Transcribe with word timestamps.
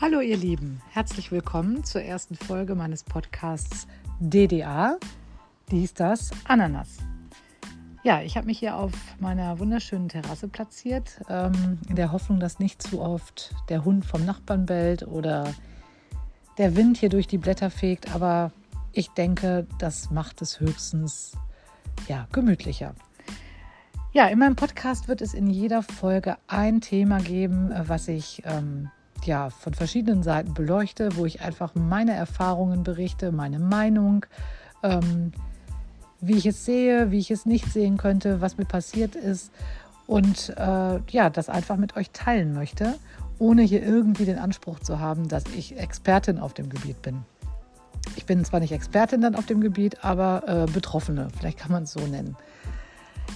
Hallo 0.00 0.20
ihr 0.20 0.36
Lieben, 0.36 0.80
herzlich 0.92 1.32
willkommen 1.32 1.82
zur 1.82 2.02
ersten 2.02 2.36
Folge 2.36 2.76
meines 2.76 3.02
Podcasts 3.02 3.88
DDA, 4.20 4.96
dies 5.72 5.92
das 5.92 6.30
Ananas. 6.44 6.98
Ja, 8.04 8.22
ich 8.22 8.36
habe 8.36 8.46
mich 8.46 8.60
hier 8.60 8.76
auf 8.76 8.92
meiner 9.18 9.58
wunderschönen 9.58 10.08
Terrasse 10.08 10.46
platziert, 10.46 11.20
ähm, 11.28 11.80
in 11.88 11.96
der 11.96 12.12
Hoffnung, 12.12 12.38
dass 12.38 12.60
nicht 12.60 12.80
zu 12.80 13.00
oft 13.00 13.52
der 13.70 13.84
Hund 13.84 14.06
vom 14.06 14.24
Nachbarn 14.24 14.66
bellt 14.66 15.02
oder 15.02 15.52
der 16.58 16.76
Wind 16.76 16.98
hier 16.98 17.08
durch 17.08 17.26
die 17.26 17.38
Blätter 17.38 17.68
fegt, 17.68 18.14
aber 18.14 18.52
ich 18.92 19.08
denke, 19.08 19.66
das 19.80 20.12
macht 20.12 20.40
es 20.42 20.60
höchstens 20.60 21.32
ja, 22.06 22.28
gemütlicher. 22.30 22.94
Ja, 24.12 24.28
in 24.28 24.38
meinem 24.38 24.54
Podcast 24.54 25.08
wird 25.08 25.22
es 25.22 25.34
in 25.34 25.50
jeder 25.50 25.82
Folge 25.82 26.36
ein 26.46 26.80
Thema 26.80 27.18
geben, 27.18 27.72
was 27.88 28.06
ich 28.06 28.42
ähm, 28.44 28.90
ja, 29.28 29.50
von 29.50 29.74
verschiedenen 29.74 30.24
Seiten 30.24 30.54
beleuchte, 30.54 31.10
wo 31.16 31.26
ich 31.26 31.42
einfach 31.42 31.74
meine 31.74 32.14
Erfahrungen 32.14 32.82
berichte, 32.82 33.30
meine 33.30 33.60
Meinung, 33.60 34.26
ähm, 34.82 35.32
wie 36.20 36.36
ich 36.36 36.46
es 36.46 36.64
sehe, 36.64 37.12
wie 37.12 37.18
ich 37.18 37.30
es 37.30 37.46
nicht 37.46 37.70
sehen 37.70 37.98
könnte, 37.98 38.40
was 38.40 38.56
mir 38.56 38.64
passiert 38.64 39.14
ist 39.14 39.52
und 40.06 40.54
äh, 40.56 41.00
ja, 41.10 41.30
das 41.30 41.48
einfach 41.48 41.76
mit 41.76 41.96
euch 41.96 42.10
teilen 42.10 42.54
möchte, 42.54 42.98
ohne 43.38 43.62
hier 43.62 43.82
irgendwie 43.82 44.24
den 44.24 44.38
Anspruch 44.38 44.80
zu 44.80 44.98
haben, 44.98 45.28
dass 45.28 45.44
ich 45.54 45.78
Expertin 45.78 46.38
auf 46.38 46.54
dem 46.54 46.70
Gebiet 46.70 47.02
bin. 47.02 47.22
Ich 48.16 48.24
bin 48.24 48.42
zwar 48.44 48.60
nicht 48.60 48.72
Expertin 48.72 49.20
dann 49.20 49.36
auf 49.36 49.46
dem 49.46 49.60
Gebiet, 49.60 50.02
aber 50.02 50.42
äh, 50.48 50.72
Betroffene, 50.72 51.28
vielleicht 51.36 51.58
kann 51.58 51.70
man 51.70 51.82
es 51.82 51.92
so 51.92 52.00
nennen. 52.00 52.34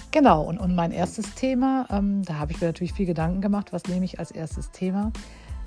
Genau, 0.09 0.41
und, 0.41 0.57
und 0.57 0.75
mein 0.75 0.91
erstes 0.91 1.35
Thema, 1.35 1.85
ähm, 1.91 2.23
da 2.23 2.39
habe 2.39 2.51
ich 2.51 2.59
mir 2.59 2.67
natürlich 2.67 2.93
viel 2.93 3.05
Gedanken 3.05 3.41
gemacht, 3.41 3.71
was 3.71 3.83
nehme 3.85 4.05
ich 4.05 4.17
als 4.17 4.31
erstes 4.31 4.71
Thema 4.71 5.11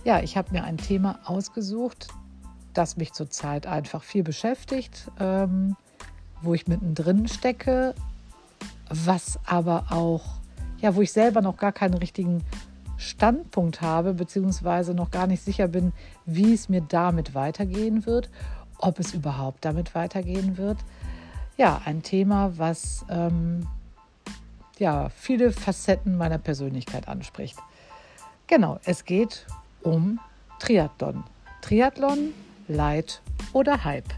ja, 0.07 0.21
ich 0.21 0.37
habe 0.37 0.53
mir 0.53 0.63
ein 0.63 0.77
Thema 0.77 1.19
ausgesucht, 1.25 2.07
das 2.75 2.97
mich 2.97 3.13
zurzeit 3.13 3.67
einfach 3.67 4.05
viel 4.05 4.23
beschäftigt, 4.23 5.11
ähm, 5.19 5.75
wo 6.43 6.55
ich 6.55 6.69
mittendrin 6.69 7.27
stecke, 7.27 7.93
was 8.89 9.41
aber 9.47 9.87
auch, 9.91 10.23
ja, 10.79 10.95
wo 10.95 11.03
ich 11.03 11.11
selber 11.11 11.43
noch 11.43 11.57
gar 11.57 11.73
keinen 11.73 11.95
richtigen 11.95 12.45
Standpunkt 12.97 13.81
habe, 13.81 14.15
beziehungsweise 14.15 14.95
noch 14.95 15.11
gar 15.11 15.27
nicht 15.27 15.43
sicher 15.43 15.67
bin, 15.67 15.93
wie 16.25 16.55
es 16.55 16.69
mir 16.69 16.83
damit 16.83 17.35
weitergehen 17.35 18.07
wird, 18.07 18.31
ob 18.79 19.01
es 19.01 19.13
überhaupt 19.13 19.65
damit 19.65 19.97
weitergehen 19.97 20.57
wird. 20.57 20.79
Ja, 21.57 21.83
ein 21.85 22.05
Thema, 22.05 22.57
was 22.57 23.05
ähm, 23.11 23.67
ja, 24.79 25.09
viele 25.09 25.51
Facetten 25.51 26.17
meiner 26.17 26.39
Persönlichkeit 26.39 27.09
anspricht. 27.09 27.57
Genau, 28.47 28.79
es 28.85 29.05
geht 29.05 29.47
um 29.87 30.19
Triathlon. 30.59 31.23
Triathlon, 31.63 32.35
Light 32.67 33.23
oder 33.53 33.85
Hype. 33.85 34.13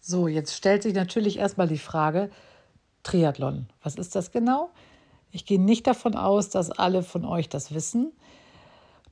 So, 0.00 0.28
jetzt 0.28 0.54
stellt 0.54 0.82
sich 0.82 0.94
natürlich 0.94 1.38
erstmal 1.38 1.68
die 1.68 1.78
Frage, 1.78 2.30
Triathlon, 3.02 3.66
was 3.82 3.96
ist 3.96 4.14
das 4.14 4.32
genau? 4.32 4.70
Ich 5.30 5.44
gehe 5.44 5.60
nicht 5.60 5.86
davon 5.86 6.14
aus, 6.14 6.48
dass 6.48 6.70
alle 6.70 7.02
von 7.02 7.24
euch 7.24 7.48
das 7.48 7.74
wissen. 7.74 8.12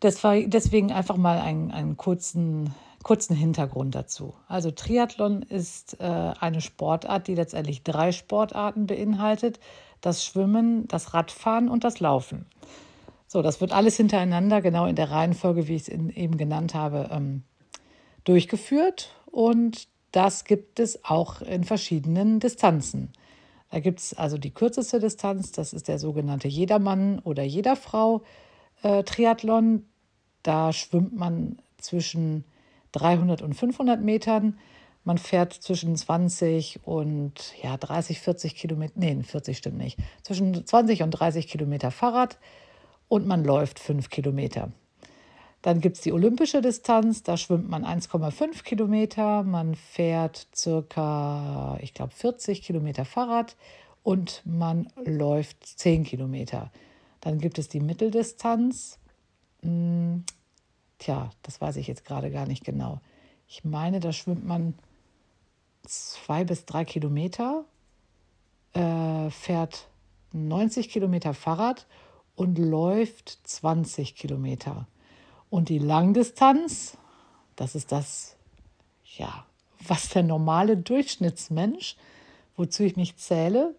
Deswegen 0.02 0.92
einfach 0.92 1.16
mal 1.16 1.40
einen, 1.40 1.70
einen 1.70 1.96
kurzen 1.96 2.74
kurzen 3.02 3.34
Hintergrund 3.34 3.94
dazu. 3.94 4.34
Also 4.48 4.70
Triathlon 4.70 5.42
ist 5.42 6.00
äh, 6.00 6.04
eine 6.04 6.60
Sportart, 6.60 7.26
die 7.28 7.34
letztendlich 7.34 7.82
drei 7.82 8.12
Sportarten 8.12 8.86
beinhaltet. 8.86 9.60
Das 10.00 10.24
Schwimmen, 10.24 10.88
das 10.88 11.14
Radfahren 11.14 11.68
und 11.68 11.84
das 11.84 12.00
Laufen. 12.00 12.46
So, 13.26 13.40
das 13.40 13.60
wird 13.60 13.72
alles 13.72 13.96
hintereinander, 13.96 14.60
genau 14.60 14.86
in 14.86 14.96
der 14.96 15.10
Reihenfolge, 15.10 15.68
wie 15.68 15.76
ich 15.76 15.82
es 15.82 15.88
eben 15.88 16.36
genannt 16.36 16.74
habe, 16.74 17.08
ähm, 17.12 17.44
durchgeführt. 18.24 19.14
Und 19.26 19.88
das 20.10 20.44
gibt 20.44 20.78
es 20.78 21.04
auch 21.04 21.40
in 21.40 21.64
verschiedenen 21.64 22.40
Distanzen. 22.40 23.12
Da 23.70 23.80
gibt 23.80 24.00
es 24.00 24.12
also 24.12 24.36
die 24.36 24.50
kürzeste 24.50 25.00
Distanz, 25.00 25.50
das 25.52 25.72
ist 25.72 25.88
der 25.88 25.98
sogenannte 25.98 26.46
Jedermann 26.46 27.20
oder 27.20 27.42
Jederfrau 27.42 28.22
äh, 28.82 29.02
Triathlon. 29.02 29.86
Da 30.42 30.74
schwimmt 30.74 31.16
man 31.16 31.56
zwischen 31.78 32.44
300 32.92 33.42
und 33.42 33.54
500 33.54 34.00
Metern. 34.00 34.58
Man 35.04 35.18
fährt 35.18 35.52
zwischen 35.52 35.96
20 35.96 36.80
und 36.84 37.54
ja, 37.62 37.76
30, 37.76 38.20
40 38.20 38.54
Kilometer, 38.54 38.92
nee, 38.96 39.20
40 39.22 39.58
stimmt 39.58 39.78
nicht, 39.78 39.98
zwischen 40.22 40.64
20 40.64 41.02
und 41.02 41.10
30 41.10 41.48
Kilometer 41.48 41.90
Fahrrad 41.90 42.38
und 43.08 43.26
man 43.26 43.44
läuft 43.44 43.80
5 43.80 44.10
Kilometer. 44.10 44.70
Dann 45.60 45.80
gibt 45.80 45.96
es 45.96 46.02
die 46.02 46.12
olympische 46.12 46.60
Distanz, 46.60 47.22
da 47.22 47.36
schwimmt 47.36 47.68
man 47.68 47.84
1,5 47.84 48.64
Kilometer, 48.64 49.44
man 49.44 49.76
fährt 49.76 50.48
circa, 50.54 51.78
ich 51.80 51.94
glaube, 51.94 52.12
40 52.12 52.62
Kilometer 52.62 53.04
Fahrrad 53.04 53.56
und 54.02 54.42
man 54.44 54.88
läuft 55.04 55.64
10 55.64 56.02
Kilometer. 56.02 56.72
Dann 57.20 57.38
gibt 57.38 57.58
es 57.58 57.68
die 57.68 57.80
Mitteldistanz, 57.80 58.98
hm, 59.62 60.24
Tja, 61.02 61.30
das 61.42 61.60
weiß 61.60 61.76
ich 61.78 61.88
jetzt 61.88 62.04
gerade 62.04 62.30
gar 62.30 62.46
nicht 62.46 62.62
genau. 62.62 63.00
Ich 63.48 63.64
meine, 63.64 63.98
da 63.98 64.12
schwimmt 64.12 64.46
man 64.46 64.74
zwei 65.82 66.44
bis 66.44 66.64
drei 66.64 66.84
Kilometer, 66.84 67.64
äh, 68.72 69.28
fährt 69.30 69.88
90 70.32 70.90
Kilometer 70.90 71.34
Fahrrad 71.34 71.88
und 72.36 72.56
läuft 72.56 73.36
20 73.42 74.14
Kilometer. 74.14 74.86
Und 75.50 75.70
die 75.70 75.80
Langdistanz, 75.80 76.96
das 77.56 77.74
ist 77.74 77.90
das, 77.90 78.36
ja, 79.16 79.44
was 79.84 80.08
der 80.10 80.22
normale 80.22 80.76
Durchschnittsmensch, 80.76 81.96
wozu 82.56 82.84
ich 82.84 82.94
mich 82.94 83.16
zähle, 83.16 83.74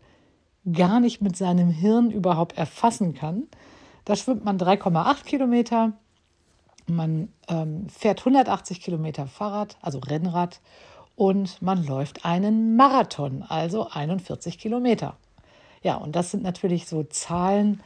gar 0.70 1.00
nicht 1.00 1.22
mit 1.22 1.38
seinem 1.38 1.70
Hirn 1.70 2.12
überhaupt 2.12 2.58
erfassen 2.58 3.14
kann. 3.14 3.48
Da 4.04 4.18
schwimmt 4.18 4.44
man 4.44 4.58
3,8 4.58 5.24
Kilometer, 5.24 5.94
man 6.88 7.30
ähm, 7.48 7.88
fährt 7.90 8.20
180 8.20 8.82
Kilometer 8.82 9.28
Fahrrad, 9.28 9.78
also 9.82 10.00
Rennrad, 10.00 10.62
und 11.16 11.62
man 11.62 11.86
läuft 11.86 12.26
einen 12.26 12.76
Marathon, 12.76 13.44
also 13.44 13.88
41 13.90 14.58
Kilometer. 14.58 15.18
Ja, 15.84 15.96
und 15.96 16.16
das 16.16 16.32
sind 16.32 16.44
natürlich 16.44 16.88
so 16.88 17.04
Zahlen, 17.04 17.82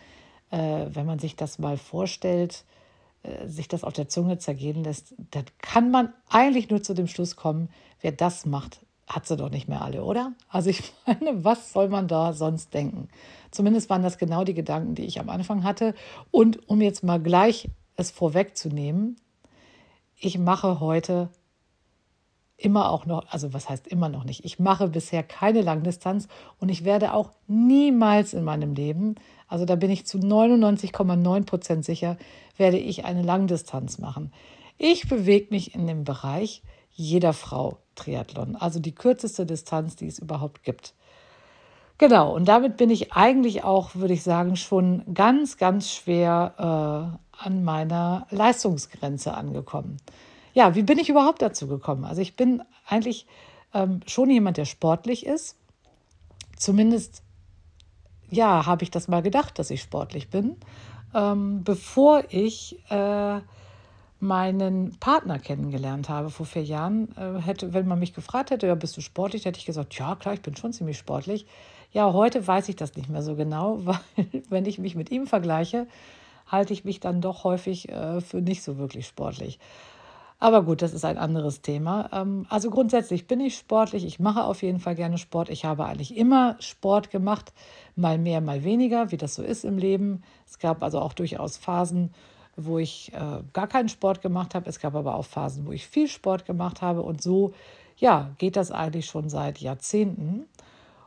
äh, 0.51 0.85
wenn 0.89 1.05
man 1.05 1.19
sich 1.19 1.35
das 1.35 1.59
mal 1.59 1.77
vorstellt, 1.77 2.63
äh, 3.23 3.47
sich 3.47 3.67
das 3.67 3.83
auf 3.83 3.93
der 3.93 4.07
Zunge 4.07 4.37
zergehen 4.37 4.83
lässt, 4.83 5.13
dann 5.31 5.45
kann 5.59 5.91
man 5.91 6.13
eigentlich 6.29 6.69
nur 6.69 6.81
zu 6.81 6.93
dem 6.93 7.07
Schluss 7.07 7.35
kommen, 7.35 7.69
wer 8.01 8.11
das 8.11 8.45
macht, 8.45 8.79
hat 9.07 9.25
sie 9.25 9.37
doch 9.37 9.49
nicht 9.49 9.67
mehr 9.67 9.81
alle, 9.81 10.03
oder? 10.03 10.33
Also 10.49 10.69
ich 10.69 10.93
meine, 11.05 11.43
was 11.43 11.73
soll 11.73 11.89
man 11.89 12.07
da 12.07 12.33
sonst 12.33 12.73
denken? 12.73 13.09
Zumindest 13.51 13.89
waren 13.89 14.03
das 14.03 14.17
genau 14.17 14.43
die 14.43 14.53
Gedanken, 14.53 14.95
die 14.95 15.05
ich 15.05 15.19
am 15.19 15.29
Anfang 15.29 15.63
hatte. 15.63 15.95
Und 16.31 16.69
um 16.69 16.81
jetzt 16.81 17.03
mal 17.03 17.19
gleich 17.19 17.69
es 17.97 18.11
vorwegzunehmen, 18.11 19.17
ich 20.19 20.37
mache 20.39 20.79
heute 20.79 21.29
immer 22.55 22.89
auch 22.89 23.05
noch, 23.05 23.27
also 23.29 23.53
was 23.53 23.69
heißt 23.69 23.87
immer 23.87 24.09
noch 24.09 24.23
nicht, 24.23 24.43
ich 24.43 24.57
mache 24.57 24.87
bisher 24.87 25.21
keine 25.21 25.61
Langdistanz 25.61 26.27
und 26.59 26.69
ich 26.69 26.85
werde 26.85 27.13
auch 27.13 27.31
niemals 27.47 28.33
in 28.33 28.43
meinem 28.43 28.73
Leben, 28.73 29.15
also 29.47 29.65
da 29.65 29.75
bin 29.75 29.91
ich 29.91 30.07
zu 30.07 30.17
99,9 30.17 31.45
Prozent 31.45 31.85
sicher, 31.85 32.17
werde 32.57 32.77
ich 32.77 33.05
eine 33.05 33.21
Langdistanz 33.21 33.99
machen. 33.99 34.31
Ich 34.79 35.07
bewege 35.07 35.47
mich 35.51 35.75
in 35.75 35.85
dem 35.85 36.03
Bereich 36.03 36.63
jeder 36.91 37.33
Frau 37.33 37.77
Triathlon, 37.95 38.55
also 38.55 38.79
die 38.79 38.95
kürzeste 38.95 39.45
Distanz, 39.45 39.95
die 39.95 40.07
es 40.07 40.17
überhaupt 40.17 40.63
gibt. 40.63 40.95
Genau, 41.99 42.35
und 42.35 42.47
damit 42.47 42.77
bin 42.77 42.89
ich 42.91 43.13
eigentlich 43.13 43.63
auch, 43.63 43.95
würde 43.95 44.13
ich 44.13 44.23
sagen, 44.23 44.55
schon 44.55 45.03
ganz, 45.13 45.57
ganz 45.57 45.91
schwer 45.91 47.17
äh, 47.17 47.26
an 47.39 47.63
meiner 47.63 48.27
Leistungsgrenze 48.29 49.33
angekommen. 49.33 49.97
Ja, 50.53 50.75
wie 50.75 50.83
bin 50.83 50.97
ich 50.97 51.09
überhaupt 51.09 51.41
dazu 51.41 51.67
gekommen? 51.67 52.03
Also 52.03 52.21
ich 52.21 52.35
bin 52.35 52.63
eigentlich 52.87 53.27
ähm, 53.73 53.99
schon 54.07 54.29
jemand, 54.29 54.57
der 54.57 54.65
sportlich 54.65 55.25
ist. 55.25 55.55
Zumindest, 56.55 57.21
ja, 58.29 58.65
habe 58.65 58.83
ich 58.83 58.91
das 58.91 59.07
mal 59.07 59.21
gedacht, 59.21 59.59
dass 59.59 59.69
ich 59.69 59.81
sportlich 59.81 60.29
bin, 60.29 60.55
ähm, 61.13 61.63
bevor 61.63 62.23
ich 62.29 62.79
äh, 62.89 63.39
meinen 64.19 64.97
Partner 64.99 65.37
kennengelernt 65.37 66.09
habe 66.09 66.29
vor 66.29 66.45
vier 66.45 66.63
Jahren. 66.63 67.15
Äh, 67.17 67.41
hätte, 67.41 67.73
wenn 67.73 67.87
man 67.87 67.99
mich 67.99 68.13
gefragt 68.13 68.49
hätte, 68.49 68.67
ja, 68.67 68.75
bist 68.75 68.97
du 68.97 69.01
sportlich, 69.01 69.45
hätte 69.45 69.59
ich 69.59 69.65
gesagt, 69.65 69.93
ja, 69.95 70.15
klar, 70.15 70.33
ich 70.33 70.41
bin 70.41 70.55
schon 70.55 70.73
ziemlich 70.73 70.97
sportlich. 70.97 71.45
Ja, 71.91 72.11
heute 72.13 72.45
weiß 72.45 72.67
ich 72.69 72.75
das 72.75 72.95
nicht 72.95 73.09
mehr 73.09 73.21
so 73.21 73.35
genau, 73.35 73.79
weil 73.85 73.99
wenn 74.49 74.65
ich 74.65 74.79
mich 74.79 74.95
mit 74.95 75.11
ihm 75.11 75.27
vergleiche, 75.27 75.87
halte 76.47 76.73
ich 76.73 76.85
mich 76.85 76.99
dann 76.99 77.21
doch 77.21 77.43
häufig 77.43 77.89
äh, 77.89 78.21
für 78.21 78.41
nicht 78.41 78.63
so 78.63 78.77
wirklich 78.77 79.07
sportlich. 79.07 79.59
Aber 80.39 80.63
gut, 80.63 80.83
das 80.83 80.93
ist 80.93 81.03
ein 81.03 81.17
anderes 81.17 81.61
Thema. 81.61 82.09
Ähm, 82.13 82.45
also 82.49 82.69
grundsätzlich 82.69 83.25
bin 83.27 83.39
ich 83.39 83.57
sportlich. 83.57 84.05
Ich 84.05 84.19
mache 84.19 84.43
auf 84.43 84.61
jeden 84.61 84.79
Fall 84.79 84.95
gerne 84.95 85.17
Sport. 85.17 85.49
Ich 85.49 85.65
habe 85.65 85.85
eigentlich 85.85 86.15
immer 86.15 86.55
Sport 86.59 87.09
gemacht, 87.09 87.53
mal 87.95 88.19
mehr, 88.19 88.39
mal 88.41 88.63
weniger, 88.63 89.11
wie 89.11 89.17
das 89.17 89.35
so 89.35 89.41
ist 89.41 89.65
im 89.65 89.77
Leben. 89.77 90.23
Es 90.45 90.59
gab 90.59 90.83
also 90.83 90.99
auch 90.99 91.13
durchaus 91.13 91.57
Phasen, 91.57 92.13
wo 92.55 92.77
ich 92.77 93.11
äh, 93.13 93.41
gar 93.53 93.67
keinen 93.67 93.89
Sport 93.89 94.21
gemacht 94.21 94.53
habe. 94.53 94.69
Es 94.69 94.79
gab 94.79 94.93
aber 94.93 95.15
auch 95.15 95.25
Phasen, 95.25 95.65
wo 95.65 95.71
ich 95.71 95.87
viel 95.87 96.07
Sport 96.07 96.45
gemacht 96.45 96.83
habe. 96.83 97.01
Und 97.01 97.21
so, 97.21 97.53
ja, 97.97 98.29
geht 98.37 98.57
das 98.57 98.71
eigentlich 98.71 99.07
schon 99.07 99.29
seit 99.29 99.57
Jahrzehnten. 99.57 100.45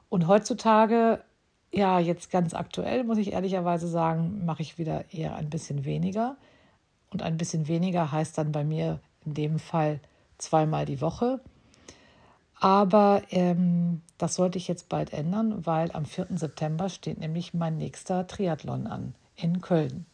Und 0.08 0.26
heutzutage, 0.26 1.22
ja, 1.72 1.98
jetzt 2.00 2.30
ganz 2.30 2.54
aktuell, 2.54 3.04
muss 3.04 3.18
ich 3.18 3.32
ehrlicherweise 3.32 3.86
sagen, 3.86 4.44
mache 4.44 4.62
ich 4.62 4.78
wieder 4.78 5.12
eher 5.12 5.36
ein 5.36 5.50
bisschen 5.50 5.84
weniger. 5.84 6.36
Und 7.10 7.22
ein 7.22 7.36
bisschen 7.36 7.68
weniger 7.68 8.12
heißt 8.12 8.38
dann 8.38 8.52
bei 8.52 8.64
mir 8.64 9.00
in 9.24 9.34
dem 9.34 9.58
Fall 9.58 10.00
zweimal 10.38 10.84
die 10.84 11.00
Woche. 11.00 11.40
Aber 12.58 13.22
ähm, 13.30 14.02
das 14.18 14.34
sollte 14.34 14.58
ich 14.58 14.68
jetzt 14.68 14.88
bald 14.88 15.12
ändern, 15.12 15.64
weil 15.64 15.92
am 15.92 16.04
4. 16.04 16.26
September 16.34 16.88
steht 16.88 17.18
nämlich 17.18 17.54
mein 17.54 17.78
nächster 17.78 18.26
Triathlon 18.26 18.86
an 18.86 19.14
in 19.34 19.60
Köln. 19.60 20.06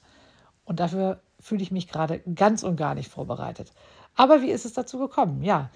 Und 0.65 0.81
dafür 0.81 1.21
fühle 1.41 1.63
ich 1.63 1.71
mich 1.71 1.89
gerade 1.89 2.21
ganz 2.35 2.63
und 2.63 2.77
gar 2.77 2.95
nicht 2.95 3.11
vorbereitet. 3.11 3.73
Aber 4.15 4.43
wie 4.43 4.51
ist 4.51 4.65
es 4.65 4.75
dazu 4.75 4.99
gekommen? 4.99 5.43
Ja, 5.43 5.71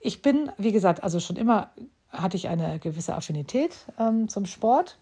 ich 0.00 0.22
bin, 0.22 0.50
wie 0.56 0.72
gesagt, 0.72 1.02
also 1.02 1.18
schon 1.18 1.36
immer 1.36 1.70
hatte 2.10 2.36
ich 2.36 2.48
eine 2.48 2.78
gewisse 2.78 3.14
Affinität 3.14 3.74
ähm, 3.98 4.28
zum 4.28 4.46
Sport. 4.46 4.98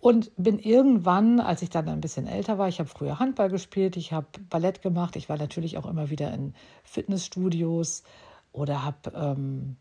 Und 0.00 0.30
bin 0.38 0.58
irgendwann, 0.58 1.40
als 1.40 1.60
ich 1.60 1.68
dann 1.68 1.88
ein 1.88 2.00
bisschen 2.00 2.26
älter 2.26 2.56
war, 2.56 2.68
ich 2.68 2.78
habe 2.78 2.88
früher 2.88 3.18
Handball 3.18 3.50
gespielt, 3.50 3.98
ich 3.98 4.12
habe 4.12 4.26
Ballett 4.48 4.80
gemacht, 4.80 5.14
ich 5.14 5.28
war 5.28 5.36
natürlich 5.36 5.76
auch 5.76 5.84
immer 5.84 6.08
wieder 6.08 6.32
in 6.32 6.54
Fitnessstudios 6.84 8.02
oder 8.52 8.82
habe 8.82 9.12
ähm, 9.14 9.76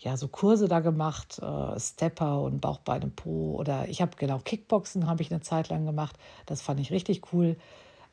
ja 0.00 0.16
so 0.16 0.26
Kurse 0.26 0.66
da 0.66 0.80
gemacht, 0.80 1.38
äh, 1.40 1.78
Stepper 1.78 2.42
und 2.42 2.60
Bauchbeine 2.60 3.08
Po 3.14 3.54
oder 3.56 3.88
ich 3.88 4.02
habe 4.02 4.16
genau 4.16 4.38
Kickboxen 4.38 5.06
habe 5.06 5.22
ich 5.22 5.30
eine 5.30 5.40
Zeit 5.40 5.68
lang 5.68 5.86
gemacht, 5.86 6.18
das 6.46 6.60
fand 6.60 6.80
ich 6.80 6.90
richtig 6.90 7.32
cool. 7.32 7.56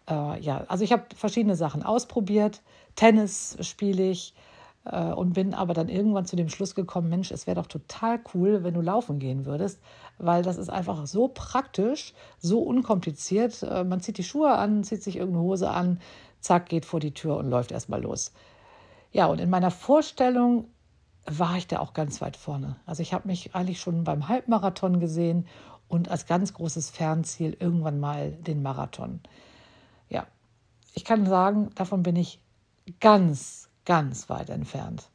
Äh, 0.07 0.39
ja, 0.41 0.65
also 0.67 0.83
ich 0.83 0.91
habe 0.91 1.05
verschiedene 1.15 1.55
Sachen 1.55 1.81
ausprobiert, 1.81 2.61
Tennis 2.95 3.57
spiele 3.61 4.11
ich, 4.11 4.35
und 4.91 5.33
bin 5.33 5.53
aber 5.53 5.73
dann 5.73 5.89
irgendwann 5.89 6.25
zu 6.25 6.35
dem 6.35 6.49
Schluss 6.49 6.75
gekommen, 6.75 7.09
Mensch, 7.09 7.31
es 7.31 7.47
wäre 7.47 7.55
doch 7.55 7.67
total 7.67 8.19
cool, 8.33 8.63
wenn 8.63 8.73
du 8.73 8.81
laufen 8.81 9.19
gehen 9.19 9.45
würdest, 9.45 9.81
weil 10.17 10.43
das 10.43 10.57
ist 10.57 10.69
einfach 10.69 11.07
so 11.07 11.27
praktisch, 11.27 12.13
so 12.37 12.59
unkompliziert. 12.59 13.63
Äh, 13.63 13.83
man 13.83 13.99
zieht 14.01 14.17
die 14.17 14.23
Schuhe 14.23 14.53
an, 14.55 14.83
zieht 14.83 15.03
sich 15.03 15.17
irgendeine 15.17 15.43
Hose 15.43 15.69
an, 15.69 15.99
zack, 16.39 16.69
geht 16.69 16.85
vor 16.85 16.99
die 16.99 17.13
Tür 17.13 17.37
und 17.37 17.49
läuft 17.49 17.71
erstmal 17.71 18.01
los. 18.01 18.31
Ja, 19.11 19.25
und 19.27 19.39
in 19.39 19.49
meiner 19.49 19.71
Vorstellung 19.71 20.67
war 21.25 21.57
ich 21.57 21.67
da 21.67 21.79
auch 21.79 21.93
ganz 21.93 22.21
weit 22.21 22.37
vorne. 22.37 22.75
Also 22.85 23.01
ich 23.01 23.13
habe 23.13 23.27
mich 23.27 23.55
eigentlich 23.55 23.79
schon 23.79 24.03
beim 24.03 24.27
Halbmarathon 24.27 24.99
gesehen 24.99 25.47
und 25.87 26.09
als 26.09 26.25
ganz 26.25 26.53
großes 26.53 26.89
Fernziel 26.89 27.57
irgendwann 27.59 27.99
mal 27.99 28.31
den 28.31 28.61
Marathon. 28.61 29.21
Ja, 30.09 30.27
ich 30.93 31.05
kann 31.05 31.25
sagen, 31.25 31.69
davon 31.75 32.03
bin 32.03 32.15
ich 32.15 32.39
ganz, 32.99 33.64
ganz 33.85 34.29
weit 34.29 34.49
entfernt. 34.49 35.09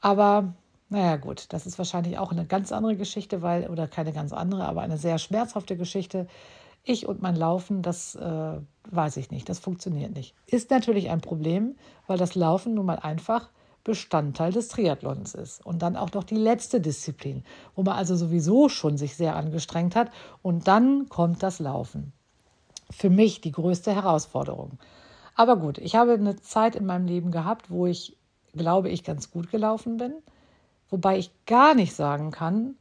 Aber 0.00 0.54
naja 0.88 1.16
gut, 1.16 1.46
das 1.50 1.66
ist 1.66 1.78
wahrscheinlich 1.78 2.18
auch 2.18 2.32
eine 2.32 2.44
ganz 2.44 2.70
andere 2.70 2.96
Geschichte, 2.96 3.40
weil, 3.40 3.68
oder 3.70 3.88
keine 3.88 4.12
ganz 4.12 4.32
andere, 4.32 4.66
aber 4.66 4.82
eine 4.82 4.98
sehr 4.98 5.18
schmerzhafte 5.18 5.76
Geschichte. 5.76 6.26
Ich 6.84 7.06
und 7.06 7.22
mein 7.22 7.36
Laufen, 7.36 7.82
das 7.82 8.14
äh, 8.14 8.60
weiß 8.90 9.16
ich 9.16 9.30
nicht, 9.30 9.48
das 9.48 9.58
funktioniert 9.58 10.14
nicht. 10.14 10.34
Ist 10.46 10.70
natürlich 10.70 11.08
ein 11.08 11.20
Problem, 11.20 11.76
weil 12.06 12.18
das 12.18 12.34
Laufen 12.34 12.74
nun 12.74 12.86
mal 12.86 12.98
einfach 12.98 13.48
Bestandteil 13.84 14.52
des 14.52 14.68
Triathlons 14.68 15.34
ist. 15.34 15.64
Und 15.64 15.82
dann 15.82 15.96
auch 15.96 16.12
noch 16.12 16.24
die 16.24 16.36
letzte 16.36 16.80
Disziplin, 16.80 17.42
wo 17.74 17.82
man 17.82 17.96
also 17.96 18.14
sowieso 18.14 18.68
schon 18.68 18.96
sich 18.96 19.16
sehr 19.16 19.36
angestrengt 19.36 19.96
hat. 19.96 20.10
Und 20.42 20.68
dann 20.68 21.08
kommt 21.08 21.42
das 21.42 21.58
Laufen. 21.58 22.12
Für 22.90 23.10
mich 23.10 23.40
die 23.40 23.52
größte 23.52 23.94
Herausforderung. 23.94 24.78
Aber 25.34 25.56
gut, 25.56 25.78
ich 25.78 25.94
habe 25.96 26.12
eine 26.12 26.36
Zeit 26.36 26.76
in 26.76 26.86
meinem 26.86 27.06
Leben 27.06 27.30
gehabt, 27.30 27.70
wo 27.70 27.86
ich, 27.86 28.16
glaube 28.52 28.90
ich, 28.90 29.04
ganz 29.04 29.30
gut 29.30 29.50
gelaufen 29.50 29.96
bin. 29.96 30.14
Wobei 30.90 31.18
ich 31.18 31.30
gar 31.46 31.74
nicht 31.74 31.94
sagen 31.94 32.30
kann, 32.30 32.76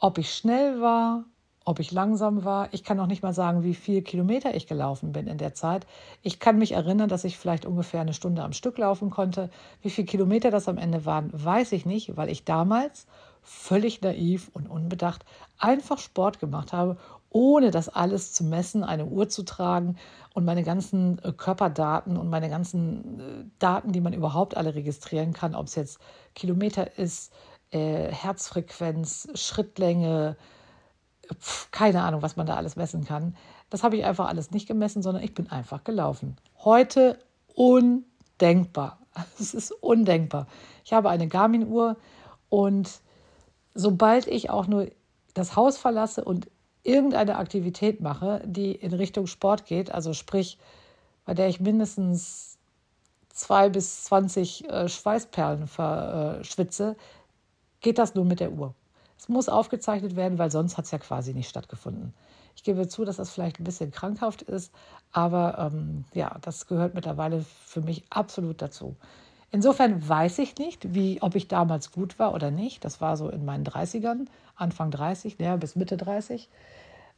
ob 0.00 0.18
ich 0.18 0.34
schnell 0.34 0.80
war, 0.80 1.24
ob 1.66 1.80
ich 1.80 1.90
langsam 1.90 2.44
war. 2.44 2.68
Ich 2.72 2.84
kann 2.84 3.00
auch 3.00 3.08
nicht 3.08 3.22
mal 3.22 3.34
sagen, 3.34 3.64
wie 3.64 3.74
viele 3.74 4.00
Kilometer 4.00 4.54
ich 4.54 4.68
gelaufen 4.68 5.12
bin 5.12 5.26
in 5.26 5.36
der 5.36 5.52
Zeit. 5.52 5.86
Ich 6.22 6.38
kann 6.38 6.58
mich 6.58 6.72
erinnern, 6.72 7.08
dass 7.08 7.24
ich 7.24 7.36
vielleicht 7.36 7.66
ungefähr 7.66 8.00
eine 8.00 8.14
Stunde 8.14 8.42
am 8.42 8.52
Stück 8.52 8.78
laufen 8.78 9.10
konnte. 9.10 9.50
Wie 9.82 9.90
viele 9.90 10.06
Kilometer 10.06 10.50
das 10.50 10.68
am 10.68 10.78
Ende 10.78 11.04
waren, 11.04 11.30
weiß 11.32 11.72
ich 11.72 11.84
nicht, 11.84 12.16
weil 12.16 12.30
ich 12.30 12.44
damals 12.44 13.06
völlig 13.42 14.00
naiv 14.00 14.48
und 14.54 14.68
unbedacht 14.68 15.24
einfach 15.58 15.98
Sport 15.98 16.38
gemacht 16.38 16.72
habe, 16.72 16.96
ohne 17.36 17.70
das 17.70 17.90
alles 17.90 18.32
zu 18.32 18.44
messen, 18.44 18.82
eine 18.82 19.04
Uhr 19.04 19.28
zu 19.28 19.42
tragen 19.42 19.98
und 20.32 20.46
meine 20.46 20.62
ganzen 20.62 21.18
äh, 21.18 21.32
Körperdaten 21.32 22.16
und 22.16 22.30
meine 22.30 22.48
ganzen 22.48 23.20
äh, 23.20 23.44
Daten, 23.58 23.92
die 23.92 24.00
man 24.00 24.14
überhaupt 24.14 24.56
alle 24.56 24.74
registrieren 24.74 25.34
kann, 25.34 25.54
ob 25.54 25.66
es 25.66 25.74
jetzt 25.74 25.98
Kilometer 26.34 26.96
ist, 26.96 27.34
äh, 27.72 28.10
Herzfrequenz, 28.10 29.28
Schrittlänge, 29.34 30.38
pf, 31.30 31.70
keine 31.72 32.04
Ahnung, 32.04 32.22
was 32.22 32.36
man 32.36 32.46
da 32.46 32.56
alles 32.56 32.74
messen 32.74 33.04
kann. 33.04 33.36
Das 33.68 33.82
habe 33.82 33.98
ich 33.98 34.06
einfach 34.06 34.28
alles 34.28 34.50
nicht 34.50 34.66
gemessen, 34.66 35.02
sondern 35.02 35.22
ich 35.22 35.34
bin 35.34 35.50
einfach 35.50 35.84
gelaufen. 35.84 36.36
Heute 36.64 37.18
undenkbar. 37.54 38.98
Es 39.38 39.52
ist 39.52 39.72
undenkbar. 39.72 40.46
Ich 40.86 40.94
habe 40.94 41.10
eine 41.10 41.28
Garmin-Uhr 41.28 41.98
und 42.48 43.02
sobald 43.74 44.26
ich 44.26 44.48
auch 44.48 44.66
nur 44.66 44.88
das 45.34 45.54
Haus 45.54 45.76
verlasse 45.76 46.24
und 46.24 46.48
irgendeine 46.86 47.36
Aktivität 47.36 48.00
mache, 48.00 48.42
die 48.44 48.72
in 48.72 48.92
Richtung 48.92 49.26
Sport 49.26 49.66
geht, 49.66 49.90
also 49.90 50.12
sprich, 50.12 50.58
bei 51.24 51.34
der 51.34 51.48
ich 51.48 51.60
mindestens 51.60 52.58
zwei 53.28 53.68
bis 53.68 54.04
zwanzig 54.04 54.68
äh, 54.68 54.88
Schweißperlen 54.88 55.66
verschwitze, 55.66 56.96
geht 57.80 57.98
das 57.98 58.14
nur 58.14 58.24
mit 58.24 58.40
der 58.40 58.52
Uhr. 58.52 58.74
Es 59.18 59.28
muss 59.28 59.48
aufgezeichnet 59.48 60.16
werden, 60.16 60.38
weil 60.38 60.50
sonst 60.50 60.76
hat 60.76 60.84
es 60.84 60.90
ja 60.90 60.98
quasi 60.98 61.34
nicht 61.34 61.48
stattgefunden. 61.48 62.14
Ich 62.54 62.62
gebe 62.62 62.88
zu, 62.88 63.04
dass 63.04 63.16
das 63.16 63.30
vielleicht 63.30 63.60
ein 63.60 63.64
bisschen 63.64 63.90
krankhaft 63.90 64.42
ist, 64.42 64.72
aber 65.12 65.70
ähm, 65.72 66.04
ja, 66.14 66.38
das 66.40 66.66
gehört 66.66 66.94
mittlerweile 66.94 67.44
für 67.66 67.82
mich 67.82 68.04
absolut 68.08 68.62
dazu. 68.62 68.96
Insofern 69.56 70.06
weiß 70.06 70.38
ich 70.40 70.58
nicht, 70.58 70.92
wie, 70.92 71.22
ob 71.22 71.34
ich 71.34 71.48
damals 71.48 71.90
gut 71.90 72.18
war 72.18 72.34
oder 72.34 72.50
nicht. 72.50 72.84
Das 72.84 73.00
war 73.00 73.16
so 73.16 73.30
in 73.30 73.46
meinen 73.46 73.64
30ern, 73.64 74.26
Anfang 74.54 74.90
30, 74.90 75.38
ja, 75.38 75.56
bis 75.56 75.76
Mitte 75.76 75.96
30. 75.96 76.50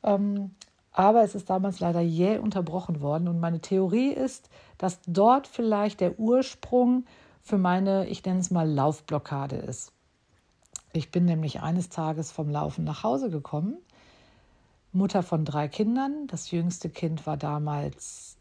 Ähm, 0.04 0.52
aber 0.92 1.24
es 1.24 1.34
ist 1.34 1.50
damals 1.50 1.80
leider 1.80 2.00
jäh 2.00 2.38
unterbrochen 2.38 3.00
worden. 3.00 3.26
Und 3.26 3.40
meine 3.40 3.58
Theorie 3.58 4.10
ist, 4.12 4.50
dass 4.78 5.00
dort 5.04 5.48
vielleicht 5.48 5.98
der 5.98 6.20
Ursprung 6.20 7.06
für 7.42 7.58
meine, 7.58 8.06
ich 8.06 8.24
nenne 8.24 8.38
es 8.38 8.52
mal, 8.52 8.70
Laufblockade 8.70 9.56
ist. 9.56 9.90
Ich 10.92 11.10
bin 11.10 11.24
nämlich 11.24 11.60
eines 11.60 11.88
Tages 11.88 12.30
vom 12.30 12.50
Laufen 12.50 12.84
nach 12.84 13.02
Hause 13.02 13.30
gekommen, 13.30 13.78
Mutter 14.92 15.24
von 15.24 15.44
drei 15.44 15.66
Kindern. 15.66 16.28
Das 16.28 16.52
jüngste 16.52 16.88
Kind 16.88 17.26
war 17.26 17.36
damals 17.36 18.36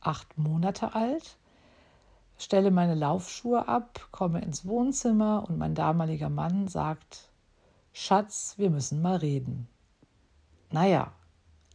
acht 0.00 0.36
Monate 0.36 0.96
alt. 0.96 1.36
Stelle 2.40 2.70
meine 2.70 2.94
Laufschuhe 2.94 3.68
ab, 3.68 4.08
komme 4.12 4.40
ins 4.40 4.66
Wohnzimmer 4.66 5.44
und 5.46 5.58
mein 5.58 5.74
damaliger 5.74 6.30
Mann 6.30 6.68
sagt, 6.68 7.28
Schatz, 7.92 8.54
wir 8.56 8.70
müssen 8.70 9.02
mal 9.02 9.16
reden. 9.16 9.68
Naja, 10.70 11.12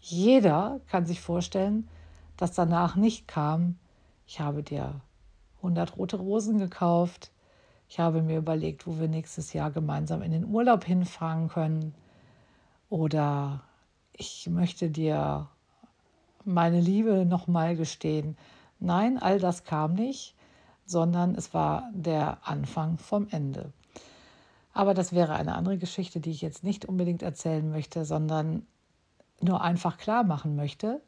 jeder 0.01 0.81
kann 0.88 1.05
sich 1.05 1.22
vorstellen, 1.22 1.88
dass 2.36 2.53
danach 2.53 2.95
nicht 2.95 3.27
kam, 3.27 3.77
ich 4.25 4.39
habe 4.39 4.63
dir 4.63 5.01
100 5.57 5.98
rote 5.98 6.17
Rosen 6.17 6.57
gekauft, 6.57 7.31
ich 7.88 8.00
habe 8.00 8.24
mir 8.24 8.39
überlegt, 8.39 8.88
wo 8.88 9.00
wir 9.00 9.07
nächstes 9.07 9.53
Jahr 9.53 9.69
gemeinsam 9.69 10.24
in 10.24 10.31
den 10.31 10.45
Urlaub 10.45 10.84
hinfahren 10.84 11.48
können 11.48 11.93
oder 12.89 13.62
ich 14.13 14.48
möchte 14.50 14.89
dir 14.89 15.48
meine 16.43 16.79
Liebe 16.79 17.25
nochmal 17.25 17.75
gestehen. 17.75 18.36
Nein, 18.79 19.17
all 19.19 19.39
das 19.39 19.63
kam 19.63 19.93
nicht, 19.93 20.35
sondern 20.86 21.36
es 21.36 21.54
war 21.54 21.89
der 21.94 22.38
Anfang 22.44 22.98
vom 22.98 23.27
Ende. 23.30 23.72
Aber 24.74 24.94
das 24.94 25.13
wäre 25.13 25.36
eine 25.36 25.56
andere 25.56 25.77
Geschichte, 25.77 26.20
die 26.20 26.32
ich 26.32 26.42
jetzt 26.42 26.63
nicht 26.63 26.86
unbedingt 26.86 27.24
erzählen 27.24 27.70
möchte, 27.70 28.06
sondern 28.06 28.68
nur 29.42 29.62
einfach 29.62 29.98
klar 29.98 30.24
machen 30.24 30.56
möchte, 30.56 31.01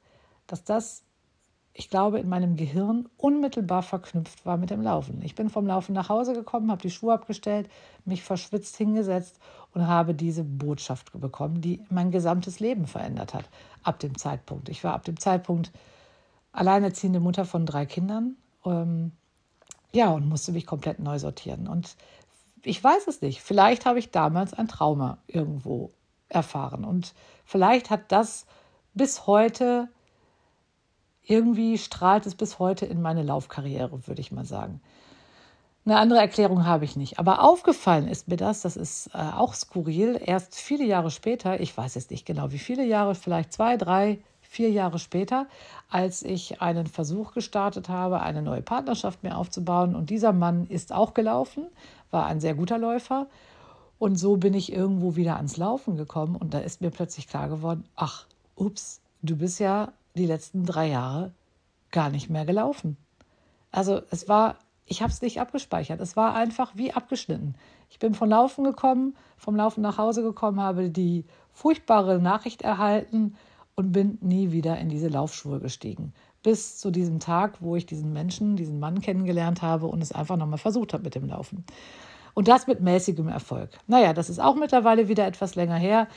dass 0.48 0.64
das, 0.64 1.04
ich 1.74 1.90
glaube, 1.90 2.20
in 2.20 2.30
meinem 2.30 2.56
Gehirn 2.56 3.10
unmittelbar 3.18 3.84
verknüpft 3.84 4.46
war 4.46 4.58
mit 4.58 4.70
dem 4.70 4.82
Laufen. 4.82 5.22
Ich 5.22 5.36
bin 5.36 5.50
vom 5.50 5.68
Laufen 5.68 5.94
nach 5.94 6.10
Hause 6.10 6.34
gekommen, 6.34 6.72
habe 6.72 6.82
die 6.82 6.90
Schuhe 6.90 7.14
abgestellt, 7.14 7.70
mich 8.06 8.24
verschwitzt 8.24 8.78
hingesetzt 8.78 9.40
und 9.74 9.86
habe 9.86 10.16
diese 10.16 10.44
Botschaft 10.44 11.12
bekommen, 11.20 11.62
die 11.62 11.82
mein 11.90 12.10
gesamtes 12.10 12.60
Leben 12.60 12.88
verändert 12.88 13.34
hat. 13.34 13.50
Ab 13.84 14.00
dem 14.00 14.18
Zeitpunkt. 14.18 14.70
Ich 14.70 14.84
war 14.84 14.94
ab 14.94 15.04
dem 15.04 15.20
Zeitpunkt 15.20 15.72
alleinerziehende 16.54 17.20
Mutter 17.20 17.46
von 17.46 17.66
drei 17.66 17.86
Kindern, 17.86 18.38
Ähm, 18.66 19.12
ja, 19.94 20.10
und 20.12 20.28
musste 20.28 20.52
mich 20.52 20.66
komplett 20.66 21.00
neu 21.00 21.20
sortieren. 21.20 21.68
Und 21.68 21.96
ich 22.64 22.84
weiß 22.84 23.08
es 23.08 23.22
nicht. 23.22 23.42
Vielleicht 23.42 23.86
habe 23.86 24.00
ich 24.00 24.12
damals 24.12 24.54
ein 24.54 24.68
Trauma 24.68 25.20
irgendwo 25.28 25.92
erfahren. 26.30 26.84
Und 26.84 27.14
vielleicht 27.46 27.90
hat 27.90 28.12
das 28.12 28.46
bis 28.94 29.28
heute, 29.28 29.88
irgendwie 31.24 31.78
strahlt 31.78 32.26
es 32.26 32.36
bis 32.36 32.60
heute 32.60 32.86
in 32.86 33.02
meine 33.02 33.24
Laufkarriere, 33.24 34.08
würde 34.08 34.22
ich 34.22 34.32
mal 34.32 34.46
sagen. 34.46 34.82
Eine 35.86 36.00
andere 36.00 36.20
Erklärung 36.20 36.66
habe 36.66 36.84
ich 36.84 36.98
nicht. 36.98 37.18
Aber 37.18 37.42
aufgefallen 37.42 38.10
ist 38.10 38.28
mir 38.28 38.36
das, 38.36 38.62
das 38.62 38.76
ist 38.76 39.08
äh, 39.14 39.20
auch 39.20 39.54
skurril, 39.54 40.20
erst 40.22 40.56
viele 40.56 40.84
Jahre 40.84 41.12
später, 41.12 41.62
ich 41.62 41.78
weiß 41.78 41.96
jetzt 41.96 42.12
nicht 42.12 42.26
genau 42.26 42.52
wie 42.52 42.60
viele 42.60 42.84
Jahre, 42.84 43.16
vielleicht 43.16 43.54
zwei, 43.54 43.78
drei, 43.78 44.20
vier 44.48 44.70
Jahre 44.72 45.00
später, 45.00 45.48
als 45.90 46.24
ich 46.24 46.62
einen 46.62 46.88
Versuch 46.88 47.34
gestartet 47.34 47.90
habe, 47.90 48.22
eine 48.22 48.42
neue 48.42 48.62
Partnerschaft 48.62 49.24
mir 49.24 49.38
aufzubauen. 49.38 49.96
Und 49.96 50.10
dieser 50.10 50.34
Mann 50.34 50.68
ist 50.68 50.94
auch 50.94 51.14
gelaufen, 51.14 51.68
war 52.12 52.26
ein 52.26 52.40
sehr 52.40 52.56
guter 52.56 52.78
Läufer. 52.78 53.28
Und 54.00 54.16
so 54.16 54.38
bin 54.38 54.54
ich 54.54 54.72
irgendwo 54.72 55.16
wieder 55.16 55.38
ans 55.38 55.58
Laufen 55.58 55.98
gekommen. 55.98 56.36
Und 56.36 56.54
da 56.54 56.60
ist 56.60 56.82
mir 56.82 56.92
plötzlich 56.92 57.28
klar 57.28 57.50
geworden, 57.50 57.86
ach, 57.96 58.26
ups, 58.56 59.02
du 59.22 59.36
bist 59.38 59.60
ja 59.60 59.92
die 60.16 60.26
letzten 60.26 60.66
drei 60.66 60.90
Jahre 60.90 61.32
gar 61.92 62.10
nicht 62.10 62.30
mehr 62.30 62.46
gelaufen. 62.46 62.98
Also 63.72 64.02
es 64.12 64.28
war 64.30 64.56
ich 64.88 65.02
habe 65.02 65.12
es 65.12 65.22
nicht 65.22 65.40
abgespeichert. 65.40 66.00
Es 66.00 66.16
war 66.16 66.34
einfach 66.34 66.72
wie 66.76 66.94
abgeschnitten. 66.94 67.56
Ich 67.90 68.00
bin 68.00 68.16
vom 68.16 68.30
Laufen 68.30 68.64
gekommen, 68.64 69.16
vom 69.38 69.56
Laufen 69.56 69.82
nach 69.82 69.98
Hause 69.98 70.24
gekommen, 70.24 70.62
habe 70.62 70.90
die 70.90 71.26
furchtbare 71.52 72.20
Nachricht 72.20 72.62
erhalten 72.62 73.36
und 73.78 73.92
bin 73.92 74.18
nie 74.22 74.52
wieder 74.52 74.78
in 74.80 74.90
diese 74.90 75.08
Laufschuhe 75.08 75.60
gestiegen. 75.60 76.12
Bis 76.42 76.78
zu 76.78 76.92
diesem 76.92 77.20
Tag, 77.20 77.62
wo 77.62 77.76
ich 77.76 77.86
diesen 77.86 78.12
Menschen, 78.12 78.56
diesen 78.56 78.80
Mann 78.80 79.02
kennengelernt 79.02 79.62
habe 79.62 79.86
und 79.86 80.02
es 80.02 80.12
einfach 80.12 80.36
nochmal 80.36 80.58
versucht 80.58 80.94
habe 80.94 81.04
mit 81.04 81.16
dem 81.16 81.26
Laufen. 81.26 81.64
Und 82.34 82.48
das 82.48 82.68
mit 82.68 82.82
mäßigem 82.82 83.28
Erfolg. 83.28 83.70
Naja, 83.86 84.14
das 84.14 84.30
ist 84.30 84.40
auch 84.40 84.56
mittlerweile 84.56 85.08
wieder 85.08 85.28
etwas 85.28 85.56
länger 85.56 85.76
her. 85.76 86.08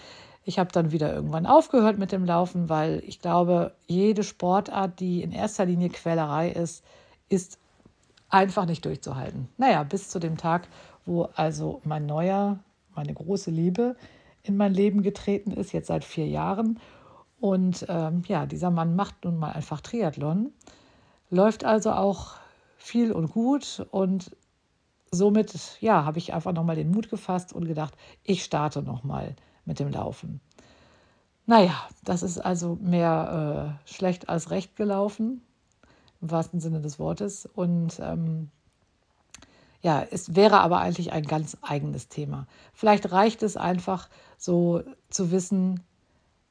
Ich 0.45 0.59
habe 0.59 0.73
dann 0.73 0.91
wieder 0.91 1.13
irgendwann 1.13 1.47
aufgehört 1.47 1.99
mit 1.99 2.13
dem 2.13 2.25
Laufen, 2.25 2.71
weil 2.71 3.03
ich 3.07 3.21
glaube, 3.21 3.75
jede 3.87 4.23
Sportart, 4.23 4.99
die 4.99 5.23
in 5.23 5.33
erster 5.33 5.67
Linie 5.67 5.91
Quälerei 5.91 6.51
ist, 6.51 6.83
ist 7.29 7.59
einfach 8.31 8.65
nicht 8.65 8.87
durchzuhalten. 8.87 9.49
Naja, 9.59 9.83
bis 9.83 10.09
zu 10.09 10.19
dem 10.19 10.39
Tag, 10.39 10.67
wo 11.05 11.25
also 11.35 11.83
mein 11.85 12.07
neuer, 12.07 12.59
meine 12.95 13.13
große 13.13 13.51
Liebe 13.51 13.97
in 14.43 14.57
mein 14.57 14.73
Leben 14.73 15.03
getreten 15.03 15.51
ist, 15.51 15.73
jetzt 15.73 15.89
seit 15.89 16.05
vier 16.05 16.27
Jahren. 16.27 16.81
Und 17.41 17.87
ähm, 17.89 18.23
ja, 18.27 18.47
dieser 18.47 18.71
Mann 18.71 18.95
macht 18.97 19.25
nun 19.25 19.39
mal 19.39 19.53
einfach 19.53 19.81
Triathlon, 19.81 20.53
läuft 21.31 21.65
also 21.65 21.93
auch 21.93 22.35
viel 22.77 23.13
und 23.13 23.33
gut 23.33 23.87
und 23.91 24.37
somit 25.11 25.79
ja, 25.81 26.05
habe 26.05 26.19
ich 26.19 26.35
einfach 26.35 26.53
nochmal 26.53 26.77
den 26.77 26.91
Mut 26.91 27.09
gefasst 27.11 27.53
und 27.53 27.67
gedacht, 27.67 27.95
ich 28.25 28.45
starte 28.45 28.83
nochmal 28.83 29.35
mit 29.65 29.79
dem 29.81 29.91
Laufen. 29.91 30.41
Naja, 31.47 31.75
das 32.05 32.23
ist 32.23 32.39
also 32.39 32.79
mehr 32.81 33.79
äh, 33.85 33.91
schlecht 33.91 34.29
als 34.29 34.51
recht 34.51 34.77
gelaufen 34.77 35.43
im 36.21 36.31
wahrsten 36.31 36.61
Sinne 36.61 36.81
des 36.81 36.99
Wortes. 36.99 37.47
Und 37.47 37.99
ähm, 38.01 38.51
ja, 39.83 40.07
es 40.11 40.37
wäre 40.37 40.61
aber 40.61 40.79
eigentlich 40.79 41.13
ein 41.13 41.25
ganz 41.25 41.57
eigenes 41.63 42.09
Thema. 42.09 42.47
Vielleicht 42.73 43.11
reicht 43.11 43.43
es 43.43 43.57
einfach 43.57 44.09
so 44.37 44.83
zu 45.09 45.31
wissen, 45.31 45.81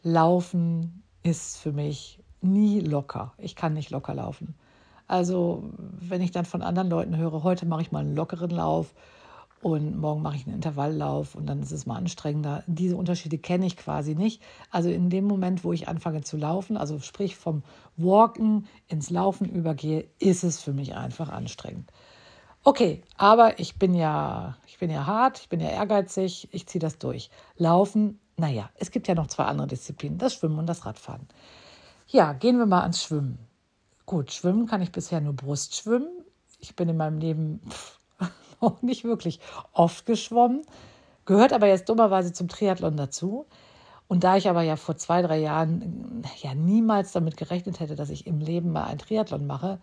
Laufen 0.04 1.04
ist 1.24 1.58
für 1.58 1.72
mich 1.72 2.20
nie 2.42 2.80
locker. 2.80 3.34
Ich 3.38 3.56
kann 3.56 3.74
nicht 3.74 3.90
locker 3.90 4.14
laufen. 4.14 4.56
Also 5.08 5.64
wenn 6.00 6.22
ich 6.22 6.32
dann 6.32 6.46
von 6.46 6.62
anderen 6.62 6.90
Leuten 6.90 7.18
höre, 7.18 7.44
heute 7.44 7.66
mache 7.66 7.82
ich 7.82 7.92
mal 7.92 8.00
einen 8.00 8.16
lockeren 8.16 8.52
Lauf 8.52 8.94
und 9.62 9.98
morgen 9.98 10.22
mache 10.22 10.38
ich 10.38 10.46
einen 10.46 10.56
Intervalllauf 10.56 11.36
und 11.36 11.48
dann 11.48 11.62
ist 11.62 11.72
es 11.72 11.86
mal 11.86 11.98
anstrengender. 11.98 12.64
Diese 12.68 12.96
Unterschiede 12.96 13.38
kenne 13.38 13.66
ich 13.66 13.76
quasi 13.76 14.16
nicht. 14.16 14.42
Also 14.72 14.90
in 14.90 15.10
dem 15.10 15.26
Moment, 15.26 15.64
wo 15.64 15.74
ich 15.74 15.88
anfange 15.88 16.22
zu 16.22 16.38
laufen, 16.38 16.78
also 16.78 17.00
sprich 17.00 17.36
vom 17.36 17.64
Walken 17.98 18.68
ins 18.88 19.10
Laufen 19.10 19.50
übergehe, 19.50 20.06
ist 20.20 20.44
es 20.44 20.62
für 20.62 20.74
mich 20.74 20.96
einfach 20.96 21.30
anstrengend. 21.30 21.92
Okay, 22.64 23.02
aber 23.18 23.60
ich 23.60 23.80
bin 23.80 23.94
ja, 23.94 24.58
ich 24.68 24.78
bin 24.80 24.90
ja 24.90 25.06
hart, 25.06 25.40
ich 25.40 25.50
bin 25.50 25.60
ja 25.60 25.70
ehrgeizig, 25.70 26.50
ich 26.52 26.68
ziehe 26.68 26.82
das 26.82 26.98
durch. 27.00 27.30
Laufen, 27.58 28.20
naja, 28.40 28.70
es 28.76 28.92
gibt 28.92 29.08
ja 29.08 29.16
noch 29.16 29.28
zwei 29.28 29.46
andere 29.46 29.68
Disziplinen, 29.68 30.18
das 30.18 30.36
Schwimmen 30.36 30.60
und 30.60 30.68
das 30.68 30.86
Radfahren. 30.86 31.28
Ja, 32.08 32.34
gehen 32.34 32.58
wir 32.58 32.66
mal 32.66 32.82
ans 32.82 33.04
Schwimmen. 33.04 33.38
Gut, 34.06 34.32
schwimmen 34.32 34.66
kann 34.66 34.82
ich 34.82 34.92
bisher 34.92 35.22
nur 35.22 35.34
Brustschwimmen. 35.34 36.10
Ich 36.60 36.76
bin 36.76 36.90
in 36.90 36.98
meinem 36.98 37.20
Leben 37.20 37.62
pff, 37.70 38.00
auch 38.60 38.82
nicht 38.82 39.04
wirklich 39.04 39.40
oft 39.74 40.06
geschwommen, 40.06 40.64
gehört 41.26 41.54
aber 41.54 41.68
jetzt 41.68 41.90
dummerweise 41.90 42.34
zum 42.34 42.48
Triathlon 42.48 42.98
dazu. 42.98 43.46
Und 44.08 44.24
da 44.24 44.38
ich 44.38 44.50
aber 44.50 44.64
ja 44.64 44.76
vor 44.76 44.98
zwei, 44.98 45.22
drei 45.22 45.38
Jahren 45.38 46.24
ja 46.42 46.56
niemals 46.56 47.12
damit 47.12 47.38
gerechnet 47.38 47.80
hätte, 47.80 47.96
dass 47.96 48.10
ich 48.10 48.26
im 48.26 48.40
Leben 48.40 48.72
mal 48.72 48.86
ein 48.86 48.98
Triathlon 48.98 49.46
mache, 49.46 49.80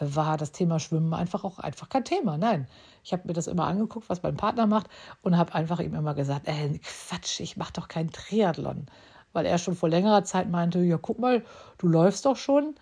war 0.00 0.36
das 0.36 0.52
Thema 0.52 0.78
Schwimmen 0.78 1.14
einfach 1.14 1.44
auch 1.44 1.58
einfach 1.58 1.88
kein 1.88 2.04
Thema. 2.04 2.38
Nein, 2.38 2.66
ich 3.04 3.12
habe 3.12 3.22
mir 3.26 3.34
das 3.34 3.46
immer 3.46 3.66
angeguckt, 3.66 4.08
was 4.08 4.22
mein 4.22 4.36
Partner 4.36 4.66
macht 4.66 4.88
und 5.22 5.36
habe 5.36 5.54
einfach 5.54 5.80
ihm 5.80 5.94
immer 5.94 6.14
gesagt, 6.14 6.48
äh, 6.48 6.78
Quatsch, 6.78 7.40
ich 7.40 7.56
mache 7.56 7.74
doch 7.74 7.88
keinen 7.88 8.10
Triathlon. 8.10 8.86
Weil 9.32 9.46
er 9.46 9.58
schon 9.58 9.76
vor 9.76 9.88
längerer 9.88 10.24
Zeit 10.24 10.50
meinte, 10.50 10.80
ja, 10.80 10.98
guck 10.98 11.18
mal, 11.18 11.44
du 11.78 11.86
läufst 11.86 12.26
doch 12.26 12.36
schon. 12.36 12.74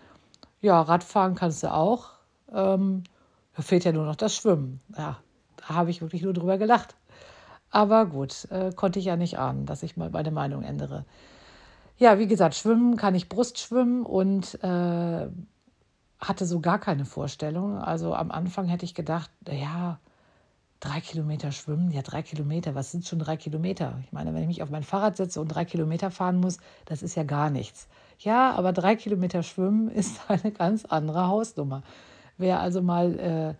Ja, 0.60 0.80
Radfahren 0.80 1.34
kannst 1.34 1.62
du 1.62 1.72
auch. 1.72 2.10
Ähm, 2.52 3.04
da 3.54 3.62
fehlt 3.62 3.84
ja 3.84 3.92
nur 3.92 4.06
noch 4.06 4.16
das 4.16 4.34
Schwimmen. 4.34 4.80
Ja, 4.96 5.18
habe 5.62 5.90
ich 5.90 6.00
wirklich 6.00 6.22
nur 6.22 6.32
drüber 6.32 6.56
gelacht. 6.56 6.96
Aber 7.70 8.06
gut, 8.06 8.46
äh, 8.50 8.72
konnte 8.72 8.98
ich 8.98 9.04
ja 9.04 9.16
nicht 9.16 9.38
ahnen, 9.38 9.66
dass 9.66 9.82
ich 9.82 9.96
mal 9.96 10.10
meine 10.10 10.30
Meinung 10.30 10.62
ändere. 10.62 11.04
Ja, 11.98 12.18
wie 12.18 12.28
gesagt, 12.28 12.54
schwimmen 12.54 12.96
kann 12.96 13.14
ich 13.14 13.28
Brustschwimmen 13.28 14.06
und 14.06 14.62
äh, 14.62 15.28
hatte 16.18 16.46
so 16.46 16.60
gar 16.60 16.78
keine 16.78 17.04
Vorstellung. 17.04 17.78
Also 17.78 18.14
am 18.14 18.30
Anfang 18.30 18.66
hätte 18.66 18.84
ich 18.84 18.94
gedacht, 18.94 19.30
ja, 19.48 19.98
drei 20.80 21.00
Kilometer 21.00 21.52
schwimmen, 21.52 21.90
ja, 21.90 22.02
drei 22.02 22.22
Kilometer, 22.22 22.74
was 22.74 22.92
sind 22.92 23.06
schon 23.06 23.18
drei 23.18 23.36
Kilometer? 23.36 23.98
Ich 24.04 24.12
meine, 24.12 24.32
wenn 24.34 24.42
ich 24.42 24.48
mich 24.48 24.62
auf 24.62 24.70
mein 24.70 24.82
Fahrrad 24.82 25.16
setze 25.16 25.40
und 25.40 25.48
drei 25.48 25.64
Kilometer 25.64 26.10
fahren 26.10 26.38
muss, 26.38 26.58
das 26.84 27.02
ist 27.02 27.14
ja 27.14 27.24
gar 27.24 27.50
nichts. 27.50 27.88
Ja, 28.18 28.52
aber 28.52 28.72
drei 28.72 28.96
Kilometer 28.96 29.42
schwimmen 29.42 29.88
ist 29.92 30.20
eine 30.28 30.52
ganz 30.52 30.84
andere 30.84 31.26
Hausnummer. 31.28 31.82
Wer 32.36 32.60
also 32.60 32.82
mal 32.82 33.18
äh, 33.18 33.54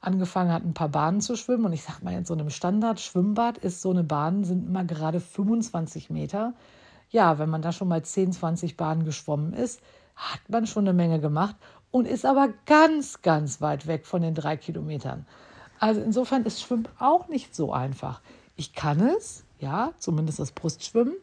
angefangen 0.00 0.52
hat, 0.52 0.64
ein 0.64 0.74
paar 0.74 0.88
Bahnen 0.88 1.20
zu 1.20 1.36
schwimmen. 1.36 1.66
Und 1.66 1.72
ich 1.72 1.82
sage 1.82 2.04
mal, 2.04 2.14
in 2.14 2.24
so 2.24 2.34
einem 2.34 2.50
Standard-Schwimmbad 2.50 3.58
ist 3.58 3.82
so 3.82 3.90
eine 3.90 4.04
Bahn, 4.04 4.44
sind 4.44 4.66
immer 4.66 4.84
gerade 4.84 5.20
25 5.20 6.10
Meter. 6.10 6.54
Ja, 7.10 7.38
wenn 7.38 7.50
man 7.50 7.62
da 7.62 7.72
schon 7.72 7.88
mal 7.88 8.02
10, 8.02 8.32
20 8.32 8.76
Bahnen 8.76 9.04
geschwommen 9.04 9.52
ist, 9.52 9.80
hat 10.16 10.40
man 10.48 10.66
schon 10.66 10.86
eine 10.86 10.92
Menge 10.92 11.20
gemacht 11.20 11.56
und 11.90 12.06
ist 12.06 12.24
aber 12.24 12.48
ganz, 12.66 13.22
ganz 13.22 13.60
weit 13.60 13.86
weg 13.86 14.06
von 14.06 14.22
den 14.22 14.34
drei 14.34 14.56
Kilometern. 14.56 15.26
Also 15.78 16.00
insofern 16.00 16.44
ist 16.44 16.60
Schwimmen 16.60 16.88
auch 16.98 17.28
nicht 17.28 17.54
so 17.54 17.72
einfach. 17.72 18.20
Ich 18.56 18.74
kann 18.74 19.00
es, 19.00 19.44
ja, 19.58 19.92
zumindest 19.98 20.38
das 20.38 20.52
Brustschwimmen. 20.52 21.14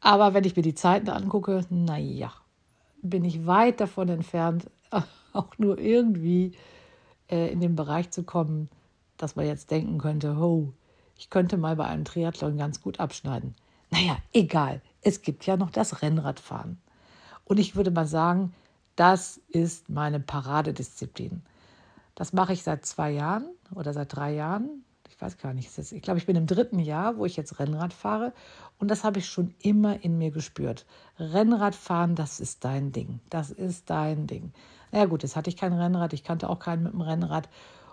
Aber 0.00 0.34
wenn 0.34 0.44
ich 0.44 0.54
mir 0.54 0.62
die 0.62 0.74
Zeiten 0.74 1.08
angucke, 1.08 1.64
naja, 1.70 2.32
bin 3.02 3.24
ich 3.24 3.46
weit 3.46 3.80
davon 3.80 4.08
entfernt, 4.08 4.70
auch 5.32 5.58
nur 5.58 5.78
irgendwie 5.78 6.52
äh, 7.30 7.50
in 7.50 7.60
den 7.60 7.74
Bereich 7.74 8.10
zu 8.10 8.22
kommen, 8.22 8.68
dass 9.16 9.36
man 9.36 9.46
jetzt 9.46 9.70
denken 9.70 9.98
könnte, 9.98 10.36
oh, 10.38 10.72
ich 11.16 11.30
könnte 11.30 11.56
mal 11.56 11.76
bei 11.76 11.86
einem 11.86 12.04
Triathlon 12.04 12.58
ganz 12.58 12.82
gut 12.82 13.00
abschneiden. 13.00 13.54
Naja, 13.90 14.18
egal. 14.32 14.82
Es 15.00 15.22
gibt 15.22 15.46
ja 15.46 15.56
noch 15.56 15.70
das 15.70 16.02
Rennradfahren. 16.02 16.78
Und 17.44 17.58
ich 17.58 17.76
würde 17.76 17.90
mal 17.90 18.06
sagen, 18.06 18.52
das 18.96 19.40
ist 19.48 19.88
meine 19.88 20.20
Paradedisziplin. 20.20 21.42
Das 22.14 22.32
mache 22.32 22.52
ich 22.52 22.62
seit 22.62 22.86
zwei 22.86 23.10
Jahren 23.10 23.46
oder 23.74 23.92
seit 23.92 24.14
drei 24.14 24.34
Jahren. 24.34 24.84
Ich 25.08 25.20
weiß 25.20 25.38
gar 25.38 25.54
nicht. 25.54 25.76
Ich 25.78 26.02
glaube, 26.02 26.18
ich 26.18 26.26
bin 26.26 26.36
im 26.36 26.46
dritten 26.46 26.78
Jahr, 26.78 27.16
wo 27.16 27.24
ich 27.24 27.36
jetzt 27.36 27.58
Rennrad 27.58 27.92
fahre. 27.92 28.32
Und 28.78 28.90
das 28.90 29.04
habe 29.04 29.18
ich 29.18 29.26
schon 29.26 29.54
immer 29.60 30.02
in 30.04 30.18
mir 30.18 30.30
gespürt. 30.30 30.86
Rennradfahren, 31.18 32.14
das 32.14 32.40
ist 32.40 32.64
dein 32.64 32.92
Ding. 32.92 33.20
Das 33.30 33.50
ist 33.50 33.90
dein 33.90 34.26
Ding. 34.26 34.52
Na 34.92 35.00
ja, 35.00 35.04
gut, 35.06 35.22
jetzt 35.22 35.36
hatte 35.36 35.50
ich 35.50 35.56
kein 35.56 35.72
Rennrad, 35.72 36.12
ich 36.12 36.24
kannte 36.24 36.48
auch 36.48 36.58
keinen 36.58 36.84
mit 36.84 36.92
dem 36.92 37.00
Rennrad. 37.00 37.48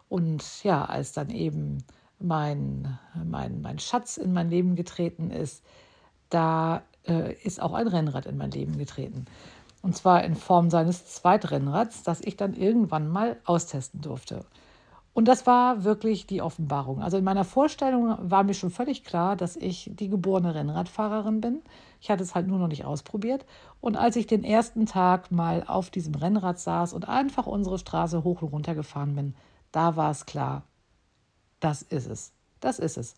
Und 0.09 0.63
ja, 0.63 0.85
als 0.85 1.13
dann 1.13 1.29
eben 1.29 1.83
mein, 2.19 2.99
mein, 3.23 3.61
mein 3.61 3.79
Schatz 3.79 4.17
in 4.17 4.33
mein 4.33 4.49
Leben 4.49 4.75
getreten 4.75 5.31
ist, 5.31 5.63
da 6.29 6.83
äh, 7.07 7.33
ist 7.43 7.61
auch 7.61 7.73
ein 7.73 7.87
Rennrad 7.87 8.25
in 8.25 8.37
mein 8.37 8.51
Leben 8.51 8.77
getreten. 8.77 9.25
Und 9.81 9.95
zwar 9.95 10.23
in 10.23 10.35
Form 10.35 10.69
seines 10.69 11.05
Zweitrennrads, 11.05 12.03
das 12.03 12.21
ich 12.21 12.37
dann 12.37 12.53
irgendwann 12.53 13.09
mal 13.09 13.37
austesten 13.45 14.01
durfte. 14.01 14.45
Und 15.13 15.27
das 15.27 15.45
war 15.45 15.83
wirklich 15.83 16.25
die 16.25 16.41
Offenbarung. 16.41 17.01
Also 17.01 17.17
in 17.17 17.23
meiner 17.23 17.43
Vorstellung 17.43 18.15
war 18.21 18.43
mir 18.43 18.53
schon 18.53 18.69
völlig 18.69 19.03
klar, 19.03 19.35
dass 19.35 19.57
ich 19.57 19.91
die 19.93 20.07
geborene 20.07 20.55
Rennradfahrerin 20.55 21.41
bin. 21.41 21.61
Ich 21.99 22.09
hatte 22.09 22.23
es 22.23 22.33
halt 22.33 22.47
nur 22.47 22.59
noch 22.59 22.69
nicht 22.69 22.85
ausprobiert. 22.85 23.45
Und 23.81 23.97
als 23.97 24.15
ich 24.15 24.25
den 24.25 24.45
ersten 24.45 24.85
Tag 24.85 25.31
mal 25.31 25.65
auf 25.67 25.89
diesem 25.89 26.15
Rennrad 26.15 26.59
saß 26.59 26.93
und 26.93 27.09
einfach 27.09 27.45
unsere 27.45 27.77
Straße 27.77 28.23
hoch 28.23 28.41
und 28.41 28.53
runter 28.53 28.73
gefahren 28.73 29.15
bin, 29.15 29.35
da 29.73 29.97
war 29.97 30.11
es 30.11 30.25
klar, 30.25 30.63
das 31.59 31.81
ist 31.81 32.07
es. 32.07 32.31
Das 32.61 32.79
ist 32.79 32.97
es. 32.97 33.15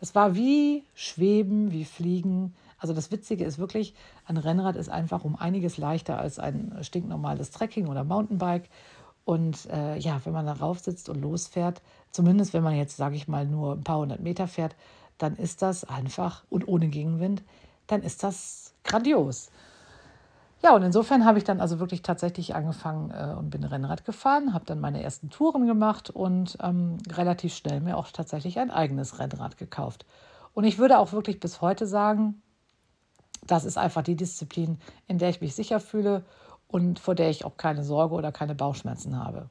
Es 0.00 0.14
war 0.14 0.34
wie 0.34 0.84
Schweben, 0.94 1.72
wie 1.72 1.84
Fliegen. 1.84 2.54
Also 2.82 2.94
das 2.94 3.12
Witzige 3.12 3.44
ist 3.44 3.60
wirklich, 3.60 3.94
ein 4.26 4.36
Rennrad 4.36 4.74
ist 4.74 4.88
einfach 4.88 5.22
um 5.22 5.36
einiges 5.36 5.78
leichter 5.78 6.18
als 6.18 6.40
ein 6.40 6.76
stinknormales 6.82 7.52
Trekking 7.52 7.86
oder 7.86 8.02
Mountainbike. 8.02 8.68
Und 9.24 9.70
äh, 9.70 9.96
ja, 9.98 10.20
wenn 10.24 10.32
man 10.32 10.46
darauf 10.46 10.80
sitzt 10.80 11.08
und 11.08 11.22
losfährt, 11.22 11.80
zumindest 12.10 12.54
wenn 12.54 12.64
man 12.64 12.74
jetzt, 12.74 12.96
sage 12.96 13.14
ich 13.14 13.28
mal, 13.28 13.46
nur 13.46 13.74
ein 13.74 13.84
paar 13.84 13.98
hundert 13.98 14.18
Meter 14.18 14.48
fährt, 14.48 14.74
dann 15.18 15.36
ist 15.36 15.62
das 15.62 15.84
einfach 15.84 16.42
und 16.50 16.66
ohne 16.66 16.88
Gegenwind, 16.88 17.44
dann 17.86 18.02
ist 18.02 18.24
das 18.24 18.74
grandios. 18.82 19.52
Ja, 20.60 20.74
und 20.74 20.82
insofern 20.82 21.24
habe 21.24 21.38
ich 21.38 21.44
dann 21.44 21.60
also 21.60 21.78
wirklich 21.78 22.02
tatsächlich 22.02 22.56
angefangen 22.56 23.12
äh, 23.12 23.32
und 23.38 23.50
bin 23.50 23.62
Rennrad 23.62 24.04
gefahren, 24.04 24.54
habe 24.54 24.64
dann 24.64 24.80
meine 24.80 25.00
ersten 25.04 25.30
Touren 25.30 25.68
gemacht 25.68 26.10
und 26.10 26.58
ähm, 26.60 26.98
relativ 27.12 27.54
schnell 27.54 27.80
mir 27.80 27.96
auch 27.96 28.10
tatsächlich 28.10 28.58
ein 28.58 28.72
eigenes 28.72 29.20
Rennrad 29.20 29.56
gekauft. 29.56 30.04
Und 30.52 30.64
ich 30.64 30.78
würde 30.78 30.98
auch 30.98 31.12
wirklich 31.12 31.38
bis 31.38 31.60
heute 31.60 31.86
sagen, 31.86 32.42
das 33.46 33.64
ist 33.64 33.78
einfach 33.78 34.02
die 34.02 34.16
Disziplin, 34.16 34.78
in 35.06 35.18
der 35.18 35.30
ich 35.30 35.40
mich 35.40 35.54
sicher 35.54 35.80
fühle 35.80 36.24
und 36.68 36.98
vor 36.98 37.14
der 37.14 37.30
ich 37.30 37.44
auch 37.44 37.56
keine 37.56 37.84
Sorge 37.84 38.14
oder 38.14 38.32
keine 38.32 38.54
Bauchschmerzen 38.54 39.18
habe. 39.18 39.48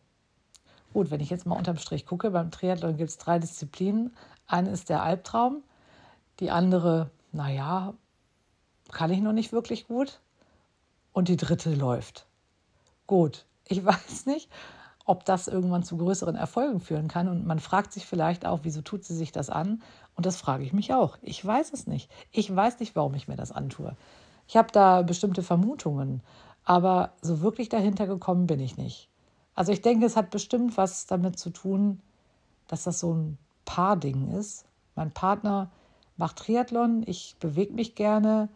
Gut, 0.94 1.12
wenn 1.12 1.22
ich 1.22 1.30
jetzt 1.30 1.46
mal 1.46 1.58
unterm 1.58 1.78
Strich 1.78 2.06
gucke, 2.06 2.32
beim 2.32 2.52
Triathlon 2.52 2.98
gibt 2.98 3.10
es 3.10 3.18
drei 3.18 3.40
Disziplinen. 3.40 4.14
Eine 4.48 4.72
ist 4.72 4.90
der 4.90 5.04
Albtraum, 5.04 5.64
die 6.40 6.52
andere, 6.52 7.12
naja, 7.32 7.94
kann 8.92 9.12
ich 9.12 9.22
noch 9.22 9.32
nicht 9.32 9.54
wirklich 9.54 9.88
gut. 9.88 10.20
Und 11.14 11.28
die 11.28 11.38
dritte 11.38 11.74
läuft. 11.74 12.26
Gut, 13.08 13.46
ich 13.66 13.84
weiß 13.86 14.26
nicht, 14.26 14.50
ob 15.06 15.26
das 15.26 15.48
irgendwann 15.48 15.84
zu 15.84 15.98
größeren 15.98 16.36
Erfolgen 16.36 16.80
führen 16.80 17.08
kann. 17.08 17.30
Und 17.30 17.46
man 17.46 17.60
fragt 17.60 17.94
sich 17.94 18.06
vielleicht 18.06 18.46
auch, 18.46 18.60
wieso 18.64 18.82
tut 18.82 19.04
sie 19.04 19.16
sich 19.16 19.32
das 19.32 19.50
an? 19.50 19.82
Und 20.16 20.26
das 20.26 20.38
frage 20.38 20.64
ich 20.64 20.74
mich 20.74 20.94
auch. 20.94 21.18
Ich 21.22 21.44
weiß 21.46 21.74
es 21.74 21.88
nicht. 21.88 22.12
Ich 22.32 22.54
weiß 22.54 22.80
nicht, 22.80 22.96
warum 22.96 23.14
ich 23.16 23.28
mir 23.28 23.36
das 23.38 23.52
antue. 23.52 23.96
Ich 24.48 24.58
habe 24.58 24.72
da 24.72 25.02
bestimmte 25.02 25.44
Vermutungen. 25.44 26.22
Aber 26.64 27.14
so 27.22 27.42
wirklich 27.42 27.70
dahinter 27.70 28.08
gekommen 28.08 28.48
bin 28.48 28.60
ich 28.60 28.78
nicht. 28.78 29.10
Also 29.56 29.72
ich 29.72 29.82
denke, 29.82 30.06
es 30.06 30.16
hat 30.16 30.30
bestimmt 30.30 30.78
was 30.78 31.08
damit 31.08 31.40
zu 31.40 31.50
tun, 31.50 32.02
dass 32.68 32.84
das 32.84 33.00
so 33.00 33.14
ein 33.14 33.38
Paarding 33.66 34.30
ist. 34.32 34.66
Mein 34.96 35.12
Partner 35.12 35.72
macht 36.18 36.38
Triathlon, 36.38 37.04
ich 37.06 37.36
bewege 37.40 37.74
mich 37.74 37.96
gerne. 37.96 38.50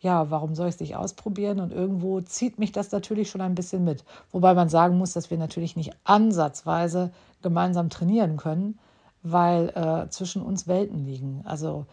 Ja, 0.00 0.30
warum 0.30 0.54
soll 0.54 0.68
ich 0.68 0.74
es 0.74 0.80
nicht 0.80 0.96
ausprobieren? 0.96 1.60
Und 1.60 1.72
irgendwo 1.72 2.20
zieht 2.20 2.58
mich 2.58 2.72
das 2.72 2.90
natürlich 2.90 3.30
schon 3.30 3.42
ein 3.42 3.54
bisschen 3.54 3.84
mit. 3.84 4.04
Wobei 4.32 4.54
man 4.54 4.68
sagen 4.68 4.96
muss, 4.96 5.12
dass 5.12 5.30
wir 5.30 5.38
natürlich 5.38 5.76
nicht 5.76 5.92
ansatzweise 6.04 7.12
gemeinsam 7.42 7.90
trainieren 7.90 8.36
können, 8.36 8.78
weil 9.22 9.68
äh, 9.70 10.08
zwischen 10.10 10.42
uns 10.42 10.66
Welten 10.66 11.04
liegen. 11.04 11.42
Also 11.44 11.86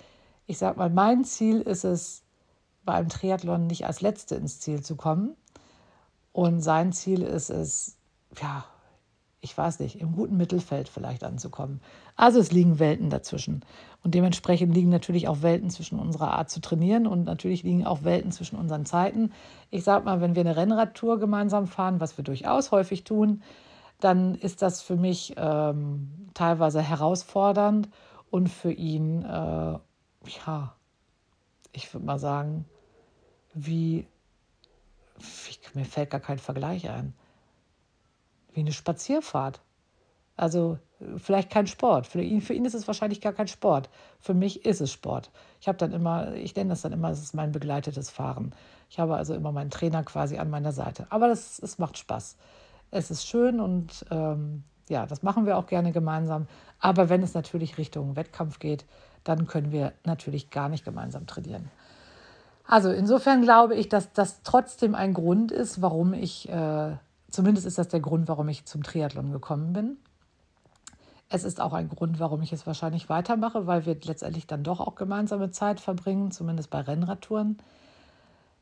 ich 0.46 0.58
sage 0.58 0.78
mal, 0.78 0.90
mein 0.90 1.24
Ziel 1.26 1.62
ist 1.62 1.84
es, 1.84 2.24
bei 2.86 2.94
einem 2.94 3.10
Triathlon 3.10 3.68
nicht 3.68 3.86
als 3.86 4.02
Letzte 4.02 4.36
ins 4.36 4.60
Ziel 4.62 4.82
zu 4.82 4.96
kommen. 4.96 5.36
Und 6.32 6.62
sein 6.62 6.94
Ziel 6.94 7.22
ist 7.22 7.50
es, 7.50 7.98
ja, 8.42 8.64
ich 9.42 9.58
weiß 9.58 9.80
nicht, 9.80 10.00
im 10.00 10.14
guten 10.14 10.38
Mittelfeld 10.38 10.90
vielleicht 10.90 11.24
anzukommen. 11.24 11.82
Also 12.16 12.40
es 12.40 12.52
liegen 12.52 12.80
Welten 12.80 13.10
dazwischen. 13.10 13.64
Und 14.04 14.16
dementsprechend 14.16 14.74
liegen 14.74 14.90
natürlich 14.90 15.28
auch 15.28 15.42
Welten 15.42 15.70
zwischen 15.70 16.00
unserer 16.00 16.32
Art 16.32 16.50
zu 16.50 16.62
trainieren 16.62 17.08
und 17.08 17.26
natürlich 17.26 17.64
liegen 17.64 17.86
auch 17.86 18.04
Welten 18.04 18.32
zwischen 18.32 18.58
unseren 18.58 18.86
Zeiten. 18.86 19.32
Ich 19.70 19.84
sage 19.84 20.06
mal, 20.06 20.22
wenn 20.22 20.36
wir 20.36 20.42
eine 20.42 20.56
Rennradtour 20.56 21.20
gemeinsam 21.20 21.68
fahren, 21.68 22.00
was 22.00 22.18
wir 22.18 22.24
durchaus 22.24 22.72
häufig 22.72 23.04
tun, 23.04 23.42
dann 24.00 24.36
ist 24.36 24.62
das 24.62 24.82
für 24.82 24.96
mich 24.96 25.34
ähm, 25.38 26.30
teilweise 26.34 26.82
herausfordernd 26.82 27.90
und 28.30 28.50
für 28.50 28.72
ihn, 28.72 29.24
äh, 29.24 29.80
ja, 30.46 30.76
ich 31.72 31.94
würde 31.94 32.06
mal 32.06 32.20
sagen, 32.20 32.66
wie, 33.54 34.08
wie, 35.18 35.80
mir 35.80 35.86
fällt 35.86 36.12
gar 36.12 36.20
kein 36.20 36.38
Vergleich 36.38 36.90
ein, 36.90 37.14
wie 38.54 38.60
eine 38.60 38.74
Spazierfahrt. 38.74 39.62
Also 40.36 40.78
vielleicht 41.18 41.50
kein 41.50 41.66
Sport. 41.66 42.06
Für 42.08 42.22
ihn, 42.22 42.42
für 42.42 42.54
ihn 42.54 42.66
ist 42.66 42.76
es 42.76 42.88
wahrscheinlich 42.88 43.22
gar 43.22 43.34
kein 43.34 43.48
Sport. 43.48 43.90
Für 44.20 44.34
mich 44.34 44.66
ist 44.66 44.82
es 44.82 44.92
Sport. 44.92 45.32
Ich 45.60 45.68
habe 45.68 45.78
dann 45.78 45.92
immer, 45.92 46.34
ich 46.34 46.56
nenne 46.56 46.70
das 46.70 46.82
dann 46.82 46.94
immer, 46.94 47.10
es 47.10 47.22
ist 47.22 47.34
mein 47.34 47.52
begleitetes 47.52 48.12
Fahren. 48.12 48.54
Ich 48.90 49.00
habe 49.00 49.16
also 49.16 49.34
immer 49.34 49.52
meinen 49.52 49.72
Trainer 49.72 50.04
quasi 50.04 50.38
an 50.38 50.50
meiner 50.50 50.72
Seite. 50.72 51.08
Aber 51.10 51.28
das, 51.28 51.60
es 51.60 51.80
macht 51.80 51.98
Spaß. 51.98 52.38
Es 52.92 53.12
ist 53.12 53.28
schön 53.28 53.60
und 53.60 54.06
ähm, 54.12 54.64
ja, 54.90 55.06
das 55.06 55.24
machen 55.24 55.46
wir 55.46 55.58
auch 55.58 55.68
gerne 55.68 55.92
gemeinsam. 55.92 56.48
Aber 56.80 57.10
wenn 57.10 57.24
es 57.24 57.34
natürlich 57.34 57.78
Richtung 57.78 58.16
Wettkampf 58.16 58.60
geht, 58.60 58.86
dann 59.24 59.48
können 59.48 59.72
wir 59.72 59.94
natürlich 60.06 60.50
gar 60.50 60.70
nicht 60.70 60.86
gemeinsam 60.86 61.28
trainieren. 61.28 61.70
Also 62.66 62.92
insofern 62.92 63.42
glaube 63.42 63.76
ich, 63.76 63.90
dass 63.90 64.12
das 64.14 64.42
trotzdem 64.44 64.96
ein 64.96 65.14
Grund 65.14 65.52
ist, 65.52 65.82
warum 65.82 66.14
ich, 66.14 66.50
äh, 66.50 66.98
zumindest 67.30 67.66
ist 67.66 67.78
das 67.78 67.88
der 67.88 68.02
Grund, 68.02 68.28
warum 68.28 68.50
ich 68.50 68.66
zum 68.66 68.84
Triathlon 68.84 69.32
gekommen 69.32 69.74
bin. 69.74 69.98
Es 71.30 71.44
ist 71.44 71.60
auch 71.60 71.74
ein 71.74 71.90
Grund, 71.90 72.20
warum 72.20 72.42
ich 72.42 72.54
es 72.54 72.66
wahrscheinlich 72.66 73.10
weitermache, 73.10 73.68
weil 73.68 73.86
wir 73.86 73.98
letztendlich 74.02 74.48
dann 74.48 74.64
doch 74.64 74.80
auch 74.80 74.96
gemeinsame 74.96 75.52
Zeit 75.52 75.80
verbringen, 75.80 76.32
zumindest 76.32 76.70
bei 76.70 76.80
Rennradtouren. 76.80 77.58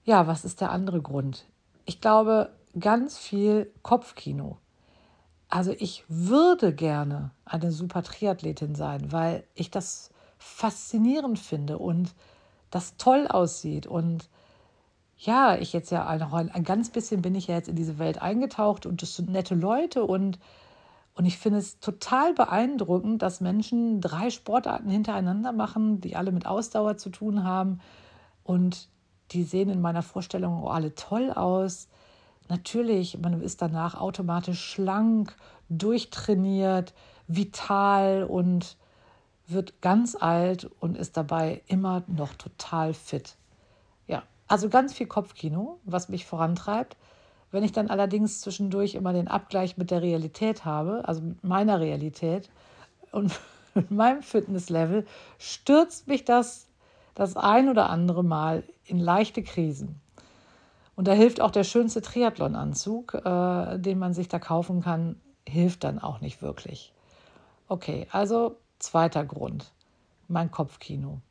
Ja, 0.03 0.25
was 0.27 0.45
ist 0.45 0.61
der 0.61 0.71
andere 0.71 1.01
Grund? 1.01 1.45
Ich 1.85 2.01
glaube, 2.01 2.49
ganz 2.79 3.17
viel 3.17 3.71
Kopfkino. 3.81 4.57
Also 5.49 5.71
ich 5.77 6.03
würde 6.07 6.73
gerne 6.73 7.31
eine 7.45 7.71
super 7.71 8.03
Triathletin 8.03 8.75
sein, 8.75 9.11
weil 9.11 9.45
ich 9.53 9.71
das 9.71 10.09
faszinierend 10.37 11.39
finde 11.39 11.77
und 11.77 12.13
das 12.71 12.97
toll 12.97 13.27
aussieht. 13.27 13.87
Und 13.87 14.29
ja, 15.17 15.55
ich 15.55 15.71
jetzt 15.71 15.91
ja 15.91 16.17
noch 16.17 16.33
ein, 16.33 16.51
ein 16.51 16.63
ganz 16.63 16.89
bisschen 16.89 17.21
bin 17.21 17.35
ich 17.35 17.47
ja 17.47 17.55
jetzt 17.55 17.69
in 17.69 17.75
diese 17.75 17.99
Welt 17.99 18.21
eingetaucht 18.21 18.85
und 18.85 19.01
das 19.01 19.15
sind 19.15 19.29
nette 19.29 19.55
Leute 19.55 20.03
und, 20.03 20.39
und 21.15 21.25
ich 21.25 21.37
finde 21.37 21.59
es 21.59 21.79
total 21.79 22.33
beeindruckend, 22.33 23.21
dass 23.21 23.39
Menschen 23.39 24.01
drei 24.01 24.29
Sportarten 24.29 24.89
hintereinander 24.89 25.53
machen, 25.53 26.01
die 26.01 26.15
alle 26.15 26.31
mit 26.33 26.45
Ausdauer 26.45 26.97
zu 26.97 27.09
tun 27.09 27.45
haben 27.45 27.79
und 28.43 28.89
die 29.31 29.43
sehen 29.43 29.69
in 29.69 29.81
meiner 29.81 30.03
Vorstellung 30.03 30.67
alle 30.67 30.93
toll 30.95 31.31
aus. 31.31 31.87
Natürlich, 32.47 33.17
man 33.19 33.41
ist 33.41 33.61
danach 33.61 33.95
automatisch 33.95 34.63
schlank, 34.63 35.35
durchtrainiert, 35.69 36.93
vital 37.27 38.23
und 38.23 38.77
wird 39.47 39.81
ganz 39.81 40.15
alt 40.15 40.69
und 40.79 40.97
ist 40.97 41.17
dabei 41.17 41.61
immer 41.67 42.03
noch 42.07 42.33
total 42.35 42.93
fit. 42.93 43.35
Ja, 44.07 44.23
also 44.47 44.69
ganz 44.69 44.93
viel 44.93 45.07
Kopfkino, 45.07 45.79
was 45.83 46.09
mich 46.09 46.25
vorantreibt. 46.25 46.97
Wenn 47.51 47.63
ich 47.63 47.71
dann 47.71 47.89
allerdings 47.89 48.41
zwischendurch 48.41 48.95
immer 48.95 49.13
den 49.13 49.27
Abgleich 49.27 49.77
mit 49.77 49.91
der 49.91 50.01
Realität 50.01 50.65
habe, 50.65 51.07
also 51.07 51.21
mit 51.21 51.43
meiner 51.43 51.79
Realität 51.79 52.49
und 53.11 53.39
mit 53.73 53.91
meinem 53.91 54.21
Fitnesslevel, 54.21 55.05
stürzt 55.37 56.07
mich 56.07 56.25
das 56.25 56.67
das 57.15 57.37
ein 57.37 57.69
oder 57.69 57.89
andere 57.89 58.23
Mal 58.23 58.63
in 58.83 58.99
leichte 58.99 59.41
Krisen. 59.41 60.01
Und 60.95 61.07
da 61.07 61.13
hilft 61.13 61.41
auch 61.41 61.51
der 61.51 61.63
schönste 61.63 62.01
Triathlon-Anzug, 62.01 63.15
äh, 63.15 63.79
den 63.79 63.99
man 63.99 64.13
sich 64.13 64.27
da 64.27 64.39
kaufen 64.39 64.81
kann, 64.81 65.19
hilft 65.47 65.83
dann 65.83 65.99
auch 65.99 66.21
nicht 66.21 66.41
wirklich. 66.41 66.93
Okay, 67.67 68.07
also 68.11 68.57
Zweiter 68.79 69.25
Grund, 69.25 69.71
mein 70.27 70.51
Kopfkino. 70.51 71.21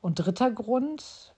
Und 0.00 0.18
dritter 0.18 0.50
Grund 0.50 1.34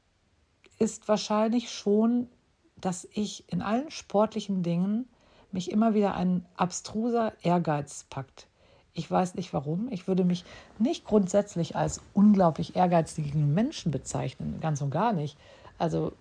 ist 0.78 1.08
wahrscheinlich 1.08 1.70
schon, 1.70 2.28
dass 2.76 3.08
ich 3.12 3.50
in 3.50 3.62
allen 3.62 3.90
sportlichen 3.90 4.62
Dingen 4.62 5.08
mich 5.52 5.70
immer 5.70 5.94
wieder 5.94 6.14
ein 6.14 6.44
abstruser 6.56 7.32
Ehrgeiz 7.42 8.06
packt. 8.10 8.48
Ich 8.92 9.08
weiß 9.08 9.34
nicht 9.36 9.52
warum. 9.54 9.88
Ich 9.90 10.08
würde 10.08 10.24
mich 10.24 10.44
nicht 10.78 11.04
grundsätzlich 11.04 11.76
als 11.76 12.00
unglaublich 12.12 12.74
ehrgeizigen 12.74 13.54
Menschen 13.54 13.92
bezeichnen, 13.92 14.58
ganz 14.60 14.82
und 14.82 14.90
gar 14.90 15.12
nicht. 15.12 15.38
Also 15.78 16.12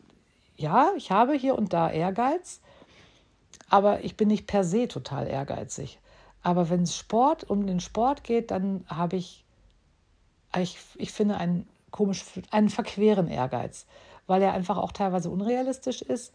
ja, 0.60 0.92
ich 0.98 1.12
habe 1.12 1.34
hier 1.34 1.58
und 1.58 1.74
da 1.74 1.90
Ehrgeiz, 1.90 2.60
aber 3.70 4.04
ich 4.04 4.18
bin 4.18 4.28
nicht 4.28 4.46
per 4.46 4.64
se 4.64 4.88
total 4.88 5.28
ehrgeizig. 5.28 6.00
Aber 6.44 6.70
wenn 6.70 6.84
es 6.84 6.96
Sport 6.96 7.50
um 7.50 7.66
den 7.66 7.80
Sport 7.80 8.24
geht, 8.24 8.52
dann 8.52 8.86
habe 8.88 9.16
ich, 9.16 9.46
ich, 10.58 10.78
ich 10.96 11.12
finde, 11.12 11.38
einen 11.38 11.68
komisch, 11.92 12.24
einen 12.52 12.70
verqueren 12.70 13.28
Ehrgeiz, 13.28 13.86
weil 14.28 14.42
er 14.42 14.54
einfach 14.54 14.78
auch 14.78 14.92
teilweise 14.92 15.30
unrealistisch 15.30 16.02
ist. 16.02 16.34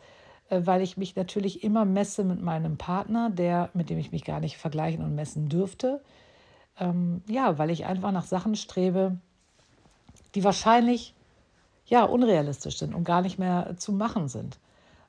äh, 0.50 0.60
weil 0.64 0.82
ich 0.82 0.96
mich 0.96 1.16
natürlich 1.16 1.64
immer 1.64 1.84
messe 1.84 2.24
mit 2.24 2.40
meinem 2.40 2.76
Partner, 2.76 3.30
der, 3.30 3.70
mit 3.74 3.90
dem 3.90 3.98
ich 3.98 4.12
mich 4.12 4.24
gar 4.24 4.40
nicht 4.40 4.56
vergleichen 4.56 5.04
und 5.04 5.14
messen 5.14 5.48
dürfte. 5.48 6.02
Ähm, 6.78 7.22
ja, 7.28 7.58
weil 7.58 7.70
ich 7.70 7.86
einfach 7.86 8.12
nach 8.12 8.26
Sachen 8.26 8.56
strebe, 8.56 9.18
die 10.34 10.44
wahrscheinlich 10.44 11.14
ja 11.86 12.04
unrealistisch 12.04 12.78
sind 12.78 12.94
und 12.94 13.04
gar 13.04 13.22
nicht 13.22 13.38
mehr 13.38 13.74
zu 13.76 13.92
machen 13.92 14.28
sind. 14.28 14.58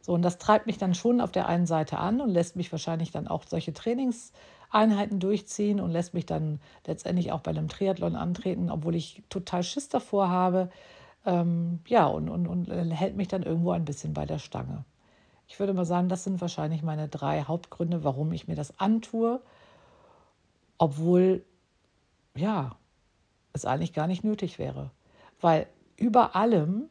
So, 0.01 0.13
und 0.13 0.21
das 0.21 0.37
treibt 0.37 0.67
mich 0.67 0.77
dann 0.77 0.93
schon 0.93 1.19
auf 1.19 1.31
der 1.31 1.47
einen 1.47 1.65
Seite 1.65 1.97
an 1.97 2.21
und 2.21 2.29
lässt 2.29 2.55
mich 2.55 2.71
wahrscheinlich 2.71 3.11
dann 3.11 3.27
auch 3.27 3.43
solche 3.47 3.73
Trainingseinheiten 3.73 5.19
durchziehen 5.19 5.79
und 5.79 5.89
lässt 5.89 6.13
mich 6.13 6.27
dann 6.27 6.59
letztendlich 6.85 7.31
auch 7.31 7.39
bei 7.39 7.51
einem 7.51 7.69
Triathlon 7.69 8.15
antreten, 8.15 8.69
obwohl 8.69 8.95
ich 8.95 9.23
total 9.29 9.63
Schiss 9.63 9.89
davor 9.89 10.29
habe. 10.29 10.69
Ähm, 11.25 11.79
ja, 11.87 12.05
und, 12.05 12.29
und, 12.29 12.47
und 12.47 12.69
hält 12.91 13.15
mich 13.15 13.29
dann 13.29 13.41
irgendwo 13.41 13.71
ein 13.71 13.85
bisschen 13.85 14.13
bei 14.13 14.27
der 14.27 14.37
Stange. 14.37 14.85
Ich 15.47 15.59
würde 15.59 15.73
mal 15.73 15.85
sagen, 15.85 16.09
das 16.09 16.23
sind 16.23 16.39
wahrscheinlich 16.41 16.83
meine 16.83 17.07
drei 17.07 17.43
Hauptgründe, 17.43 18.03
warum 18.03 18.31
ich 18.31 18.47
mir 18.47 18.55
das 18.55 18.79
antue, 18.79 19.41
obwohl, 20.77 21.43
ja, 22.35 22.75
es 23.53 23.65
eigentlich 23.65 23.93
gar 23.93 24.05
nicht 24.05 24.23
nötig 24.23 24.59
wäre. 24.59 24.91
Weil 25.41 25.67
über 25.97 26.35
allem, 26.35 26.89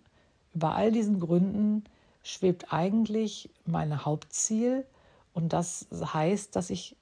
über 0.55 0.75
all 0.75 0.93
diesen 0.93 1.21
Gründen 1.21 1.85
schwebt 2.23 2.73
eigentlich 2.73 3.51
mein 3.67 4.05
Hauptziel 4.05 4.87
und 5.33 5.53
das 5.53 5.87
heißt, 5.93 6.57
dass 6.57 6.71
ich 6.71 6.97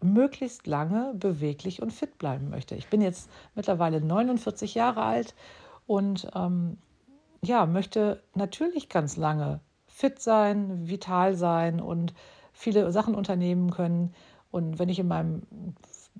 möglichst 0.00 0.66
lange 0.66 1.14
beweglich 1.14 1.82
und 1.82 1.92
fit 1.92 2.18
bleiben 2.18 2.50
möchte. 2.50 2.74
Ich 2.74 2.88
bin 2.88 3.00
jetzt 3.00 3.28
mittlerweile 3.54 4.00
49 4.00 4.74
Jahre 4.74 5.02
alt 5.02 5.34
und 5.86 6.28
ähm, 6.34 6.78
ja, 7.42 7.66
möchte 7.66 8.22
natürlich 8.34 8.88
ganz 8.88 9.16
lange 9.16 9.60
fit 9.86 10.20
sein, 10.20 10.88
vital 10.88 11.34
sein 11.34 11.80
und 11.80 12.14
viele 12.52 12.90
Sachen 12.90 13.14
unternehmen 13.14 13.70
können. 13.70 14.14
Und 14.50 14.78
wenn 14.78 14.88
ich 14.88 14.98
in 14.98 15.08
meinem 15.08 15.42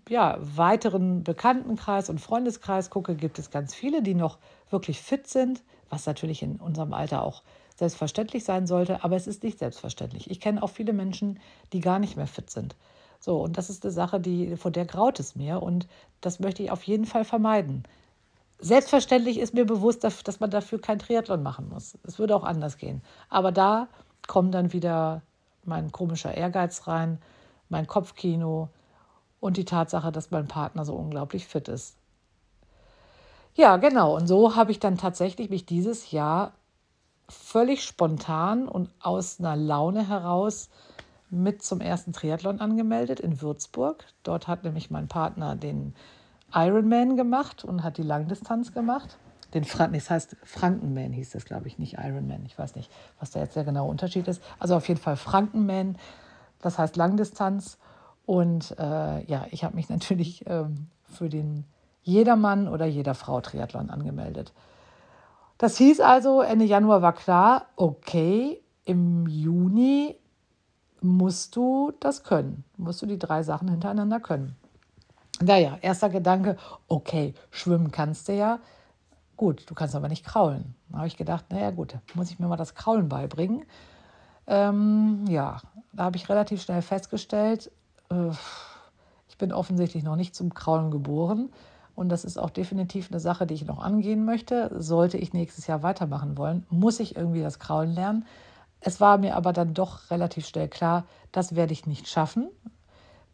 ja, 0.09 0.39
weiteren 0.41 1.25
Bekanntenkreis 1.25 2.11
und 2.11 2.21
Freundeskreis 2.21 2.91
gucke, 2.91 3.15
gibt 3.15 3.39
es 3.39 3.51
ganz 3.51 3.75
viele, 3.75 4.03
die 4.03 4.15
noch 4.15 4.39
wirklich 4.71 5.01
fit 5.01 5.27
sind, 5.27 5.63
was 5.89 6.07
natürlich 6.07 6.43
in 6.43 6.57
unserem 6.57 6.93
Alter 6.93 7.23
auch 7.23 7.43
selbstverständlich 7.77 8.45
sein 8.45 8.67
sollte, 8.67 9.03
aber 9.03 9.17
es 9.17 9.27
ist 9.27 9.43
nicht 9.43 9.59
selbstverständlich. 9.59 10.31
Ich 10.31 10.41
kenne 10.41 10.63
auch 10.63 10.71
viele 10.71 10.93
Menschen, 10.93 11.41
die 11.73 11.81
gar 11.81 11.99
nicht 11.99 12.17
mehr 12.17 12.27
fit 12.27 12.51
sind. 12.51 12.77
So, 13.19 13.41
und 13.41 13.57
das 13.57 13.71
ist 13.71 13.85
eine 13.85 13.93
Sache, 13.93 14.21
die, 14.21 14.57
vor 14.57 14.71
der 14.71 14.85
graut 14.85 15.19
es 15.19 15.35
mir 15.35 15.63
und 15.63 15.89
das 16.21 16.41
möchte 16.41 16.63
ich 16.63 16.71
auf 16.71 16.83
jeden 16.83 17.07
Fall 17.07 17.25
vermeiden. 17.25 17.85
Selbstverständlich 18.59 19.39
ist 19.39 19.55
mir 19.55 19.65
bewusst, 19.65 20.05
dass 20.05 20.41
man 20.41 20.51
dafür 20.51 20.81
kein 20.81 20.99
Triathlon 20.99 21.43
machen 21.43 21.69
muss. 21.69 21.99
Es 22.05 22.19
würde 22.19 22.37
auch 22.37 22.45
anders 22.45 22.77
gehen. 22.77 23.03
Aber 23.29 23.51
da 23.51 23.89
kommt 24.27 24.55
dann 24.55 24.73
wieder 24.73 25.23
mein 25.65 25.91
komischer 25.91 26.35
Ehrgeiz 26.35 26.87
rein, 26.87 27.19
mein 27.69 27.87
Kopfkino 27.87 28.69
und 29.45 29.59
die 29.59 29.67
Tatsache, 29.67 30.11
dass 30.11 30.31
mein 30.31 30.49
Partner 30.49 30.87
so 30.87 30.95
unglaublich 30.95 31.47
fit 31.47 31.69
ist. 31.69 31.99
Ja, 33.55 33.77
genau. 33.77 34.17
Und 34.17 34.27
so 34.27 34.57
habe 34.57 34.71
ich 34.71 34.81
dann 34.81 34.97
tatsächlich 34.97 35.51
mich 35.51 35.67
dieses 35.67 36.13
Jahr 36.13 36.55
völlig 37.29 37.85
spontan 37.85 38.67
und 38.67 38.89
aus 39.01 39.39
einer 39.39 39.55
Laune 39.55 40.09
heraus 40.09 40.71
mit 41.29 41.63
zum 41.63 41.83
ersten 41.83 42.15
Triathlon 42.15 42.59
angemeldet 42.59 43.21
in 43.21 43.43
Würzburg. 43.43 44.07
Dort 44.23 44.49
hat 44.49 44.65
nämlich 44.65 44.91
mein 44.91 45.09
Partner 45.09 45.57
den 45.57 45.95
Ironman 46.55 47.15
gemacht 47.19 47.67
und 47.67 47.83
hat 47.83 47.99
die 47.99 48.03
Langdistanz 48.03 48.73
gemacht. 48.73 49.19
Den 49.53 49.65
Frank, 49.65 49.93
das 49.93 50.09
heißt 50.09 50.39
Frankenman 50.43 51.13
hieß 51.13 51.33
das, 51.33 51.45
glaube 51.45 51.69
ich, 51.69 51.79
nicht 51.79 51.99
Ironman. 51.99 52.47
Ich 52.47 52.59
weiß 52.59 52.77
nicht, 52.77 52.91
was 53.21 53.33
da 53.33 53.41
jetzt 53.41 53.57
der 53.57 53.65
genaue 53.65 53.91
Unterschied 53.91 54.27
ist. 54.27 54.43
Also 54.59 54.75
auf 54.75 54.89
jeden 54.89 55.01
Fall 55.01 55.17
Frankenman, 55.17 55.99
das 56.63 56.79
heißt 56.79 56.97
Langdistanz. 56.97 57.77
Und 58.27 58.75
äh, 58.79 59.25
ja, 59.25 59.47
ich 59.51 59.65
habe 59.65 59.77
mich 59.77 59.89
natürlich 59.89 60.45
ähm, 60.47 60.89
für 61.05 61.29
den 61.29 61.65
Jedermann 62.03 62.69
oder 62.69 62.87
jeder 62.87 63.15
Frau 63.15 63.41
Triathlon 63.41 63.91
angemeldet. 63.91 64.53
Das 65.59 65.77
hieß 65.79 66.01
also, 66.01 66.43
Ende 66.43 66.65
Januar 66.65 67.01
war 67.01 67.13
klar, 67.13 67.67
okay, 67.77 68.61
im 68.85 69.27
Juni 69.27 70.17
musst 71.01 71.55
du 71.57 71.93
das 72.01 72.25
können, 72.25 72.65
musst 72.77 73.01
du 73.03 73.07
die 73.07 73.19
drei 73.19 73.43
Sachen 73.43 73.69
hintereinander 73.69 74.21
können. 74.21 74.57
Naja, 75.41 75.79
erster 75.81 76.11
Gedanke, 76.11 76.57
okay, 76.89 77.35
schwimmen 77.51 77.91
kannst 77.91 78.29
du 78.29 78.35
ja. 78.35 78.61
Gut, 79.37 79.69
du 79.69 79.75
kannst 79.75 79.97
aber 79.97 80.09
nicht 80.09 80.25
kraulen. 80.25 80.75
Da 80.89 80.99
habe 80.99 81.09
ich 81.09 81.17
gedacht, 81.17 81.47
naja 81.51 81.71
gut, 81.71 81.97
muss 82.15 82.31
ich 82.31 82.39
mir 82.39 82.47
mal 82.47 82.57
das 82.57 82.75
Kraulen 82.75 83.09
beibringen. 83.09 83.65
Ähm, 84.47 85.25
ja, 85.29 85.61
da 85.93 86.05
habe 86.05 86.17
ich 86.17 86.29
relativ 86.29 86.63
schnell 86.63 86.83
festgestellt, 86.83 87.71
ich 89.29 89.39
bin 89.39 89.53
offensichtlich 89.53 90.03
noch 90.03 90.17
nicht 90.17 90.35
zum 90.35 90.55
Kraulen 90.55 90.91
geboren. 90.91 91.51
Und 91.95 92.09
das 92.09 92.25
ist 92.25 92.39
auch 92.39 92.51
definitiv 92.51 93.11
eine 93.11 93.21
Sache, 93.21 93.47
die 93.47 93.55
ich 93.55 93.65
noch 93.65 93.79
angehen 93.79 94.25
möchte. 94.25 94.71
Sollte 94.77 95.17
ich 95.17 95.33
nächstes 95.33 95.67
Jahr 95.67 95.83
weitermachen 95.83 96.37
wollen, 96.37 96.67
muss 96.71 97.01
ich 97.01 97.17
irgendwie 97.17 97.43
das 97.43 97.59
Kraulen 97.59 97.95
lernen. 97.95 98.27
Es 98.81 99.01
war 99.01 99.19
mir 99.19 99.37
aber 99.37 99.53
dann 99.53 99.75
doch 99.75 100.11
relativ 100.11 100.47
schnell 100.47 100.69
klar, 100.69 101.05
das 101.33 101.55
werde 101.55 101.73
ich 101.73 101.87
nicht 101.87 102.09
schaffen 102.09 102.49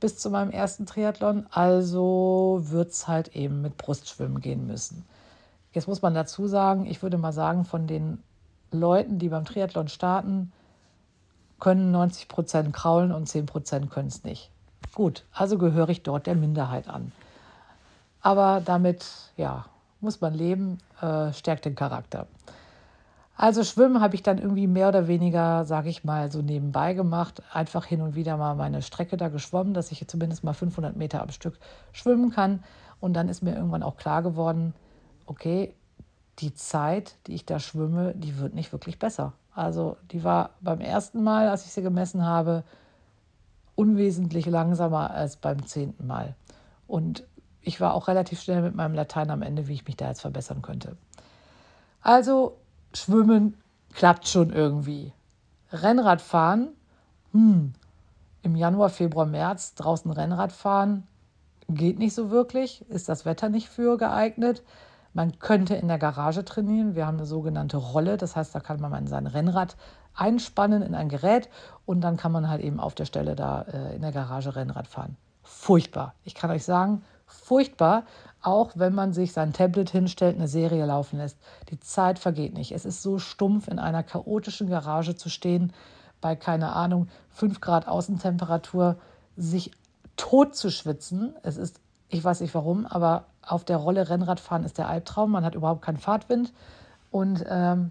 bis 0.01 0.17
zu 0.17 0.31
meinem 0.31 0.51
ersten 0.51 0.87
Triathlon. 0.87 1.47
Also 1.51 2.61
wird 2.63 2.91
es 2.91 3.07
halt 3.07 3.37
eben 3.37 3.61
mit 3.61 3.77
Brustschwimmen 3.77 4.41
gehen 4.41 4.67
müssen. 4.67 5.05
Jetzt 5.73 5.87
muss 5.87 6.03
man 6.03 6.15
dazu 6.15 6.49
sagen, 6.49 6.87
ich 6.87 7.03
würde 7.03 7.19
mal 7.19 7.33
sagen, 7.33 7.65
von 7.65 7.87
den 7.87 8.23
Leuten, 8.73 9.19
die 9.19 9.29
beim 9.29 9.45
Triathlon 9.45 9.89
starten, 9.89 10.53
können 11.61 11.91
90 11.91 12.27
Prozent 12.29 12.73
kraulen 12.73 13.13
und 13.13 13.29
10 13.29 13.47
Prozent 13.47 13.91
können 13.91 14.09
es 14.09 14.25
nicht. 14.25 14.51
Gut, 14.95 15.25
also 15.33 15.59
gehöre 15.59 15.89
ich 15.89 16.03
dort 16.03 16.27
der 16.27 16.35
Minderheit 16.35 16.89
an. 16.89 17.13
Aber 18.23 18.61
damit, 18.65 19.07
ja, 19.37 19.67
muss 20.01 20.21
man 20.21 20.35
leben, 20.35 20.79
äh, 21.01 21.33
stärkt 21.33 21.65
den 21.65 21.75
Charakter. 21.75 22.27
Also 23.37 23.65
Schwimmen 23.65 24.03
habe 24.03 24.15
ich 24.15 24.23
dann 24.23 24.37
irgendwie 24.37 24.67
mehr 24.67 24.89
oder 24.89 25.09
weniger, 25.09 25.65
sage 25.65 25.89
ich 25.89 26.05
mal, 26.05 26.31
so 26.31 26.43
nebenbei 26.43 26.93
gemacht. 26.93 27.43
Einfach 27.53 27.87
hin 27.87 28.03
und 28.03 28.15
wieder 28.15 28.37
mal 28.37 28.55
meine 28.55 28.83
Strecke 28.83 29.17
da 29.17 29.29
geschwommen, 29.29 29.73
dass 29.73 29.91
ich 29.93 30.07
zumindest 30.07 30.45
mal 30.45 30.53
500 30.53 30.95
Meter 30.95 31.23
am 31.23 31.31
Stück 31.31 31.59
schwimmen 31.93 32.33
kann. 32.33 32.63
Und 33.01 33.15
dann 33.15 33.31
ist 33.31 33.43
mir 33.43 33.55
irgendwann 33.55 33.83
auch 33.83 33.97
klar 33.97 34.23
geworden, 34.23 34.75
okay, 35.25 35.75
die 36.41 36.55
Zeit, 36.55 37.15
die 37.27 37.35
ich 37.35 37.47
da 37.47 37.59
schwimme, 37.59 38.13
die 38.15 38.39
wird 38.39 38.53
nicht 38.53 38.73
wirklich 38.73 38.99
besser. 38.99 39.33
Also 39.55 39.97
die 40.11 40.23
war 40.23 40.51
beim 40.61 40.81
ersten 40.81 41.23
Mal, 41.23 41.49
als 41.49 41.65
ich 41.65 41.73
sie 41.73 41.83
gemessen 41.83 42.25
habe, 42.25 42.63
unwesentlich 43.81 44.45
langsamer 44.45 45.11
als 45.11 45.37
beim 45.37 45.67
zehnten 45.67 46.07
Mal. 46.07 46.35
Und 46.87 47.27
ich 47.63 47.81
war 47.81 47.95
auch 47.95 48.09
relativ 48.09 48.41
schnell 48.41 48.61
mit 48.61 48.75
meinem 48.75 48.95
Latein 48.95 49.31
am 49.31 49.43
Ende, 49.43 49.69
wie 49.69 49.75
ich 49.75 49.87
mich 49.87 49.97
da 49.97 50.09
jetzt 50.09 50.21
verbessern 50.21 50.61
könnte. 50.61 50.97
Also 52.03 52.59
Schwimmen 52.93 53.55
klappt 53.95 54.29
schon 54.29 54.51
irgendwie. 54.51 55.13
Rennradfahren, 55.73 56.69
hm, 57.33 57.73
im 58.43 58.57
Januar, 58.57 58.91
Februar, 58.91 59.27
März 59.27 59.75
draußen 59.75 60.11
Rennrad 60.11 60.53
fahren 60.53 61.07
geht 61.75 61.99
nicht 61.99 62.15
so 62.15 62.31
wirklich, 62.31 62.85
ist 62.89 63.09
das 63.09 63.25
Wetter 63.25 63.49
nicht 63.49 63.69
für 63.69 63.97
geeignet. 63.97 64.63
Man 65.13 65.39
könnte 65.39 65.75
in 65.75 65.89
der 65.89 65.99
Garage 65.99 66.45
trainieren. 66.45 66.95
Wir 66.95 67.07
haben 67.07 67.19
eine 67.19 67.27
sogenannte 67.27 67.77
Rolle, 67.77 68.17
das 68.17 68.37
heißt, 68.37 68.55
da 68.55 68.61
kann 68.61 68.81
man 68.81 69.07
sein 69.07 69.27
Rennrad 69.27 69.77
einspannen 70.15 70.83
in 70.83 70.95
ein 70.95 71.09
Gerät 71.09 71.49
und 71.87 72.01
dann 72.01 72.17
kann 72.17 72.33
man 72.33 72.49
halt 72.49 72.63
eben 72.63 72.81
auf 72.81 72.95
der 72.95 73.05
Stelle 73.05 73.37
da 73.37 73.63
äh, 73.63 73.95
in 73.95 74.03
der 74.03 74.13
Garage 74.13 74.55
Rennrad 74.55 74.87
fahren. 74.87 75.17
Furchtbar. 75.43 76.15
Ich 76.25 76.35
kann 76.35 76.51
euch 76.51 76.65
sagen, 76.65 77.03
furchtbar, 77.27 78.05
auch 78.43 78.73
wenn 78.75 78.95
man 78.95 79.13
sich 79.13 79.33
sein 79.33 79.53
Tablet 79.53 79.91
hinstellt, 79.91 80.37
eine 80.37 80.49
Serie 80.49 80.87
laufen 80.87 81.19
lässt. 81.19 81.39
Die 81.71 81.81
Zeit 81.81 82.19
vergeht 82.19 82.55
nicht. 82.55 82.73
Es 82.73 82.85
ist 82.85 83.03
so 83.03 83.19
stumpf, 83.19 83.69
in 83.69 83.79
einer 83.79 84.03
chaotischen 84.03 84.69
Garage 84.69 85.17
zu 85.17 85.29
stehen, 85.29 85.73
bei, 86.21 86.37
keine 86.37 86.73
Ahnung, 86.73 87.09
5 87.31 87.61
Grad 87.61 87.89
Außentemperatur, 87.89 88.97
sich 89.37 89.71
tot 90.17 90.55
zu 90.55 90.71
schwitzen. 90.71 91.35
Es 91.43 91.57
ist, 91.57 91.81
ich 92.09 92.23
weiß 92.23 92.41
nicht 92.41 92.55
warum, 92.55 92.87
aber 92.87 93.25
auf 93.43 93.65
der 93.65 93.79
Rolle 93.79 94.09
Rennradfahren 94.09 94.65
ist 94.65 94.79
der 94.79 94.89
Albtraum. 94.89 95.31
Man 95.31 95.45
hat 95.45 95.55
überhaupt 95.55 95.83
keinen 95.83 95.99
Fahrtwind 95.99 96.53
und 97.11 97.45
ähm, 97.49 97.91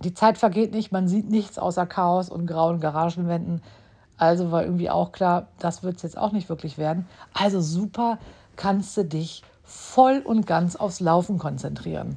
die 0.00 0.14
Zeit 0.14 0.38
vergeht 0.38 0.72
nicht. 0.72 0.92
Man 0.92 1.08
sieht 1.08 1.30
nichts 1.30 1.58
außer 1.58 1.86
Chaos 1.86 2.30
und 2.30 2.46
grauen 2.46 2.80
Garagenwänden. 2.80 3.62
Also 4.16 4.50
war 4.50 4.64
irgendwie 4.64 4.90
auch 4.90 5.12
klar, 5.12 5.48
das 5.58 5.82
wird 5.82 5.96
es 5.96 6.02
jetzt 6.02 6.18
auch 6.18 6.32
nicht 6.32 6.48
wirklich 6.48 6.78
werden. 6.78 7.06
Also 7.32 7.60
super, 7.60 8.18
kannst 8.56 8.96
du 8.96 9.04
dich 9.04 9.42
voll 9.62 10.22
und 10.24 10.46
ganz 10.46 10.76
aufs 10.76 11.00
Laufen 11.00 11.38
konzentrieren. 11.38 12.16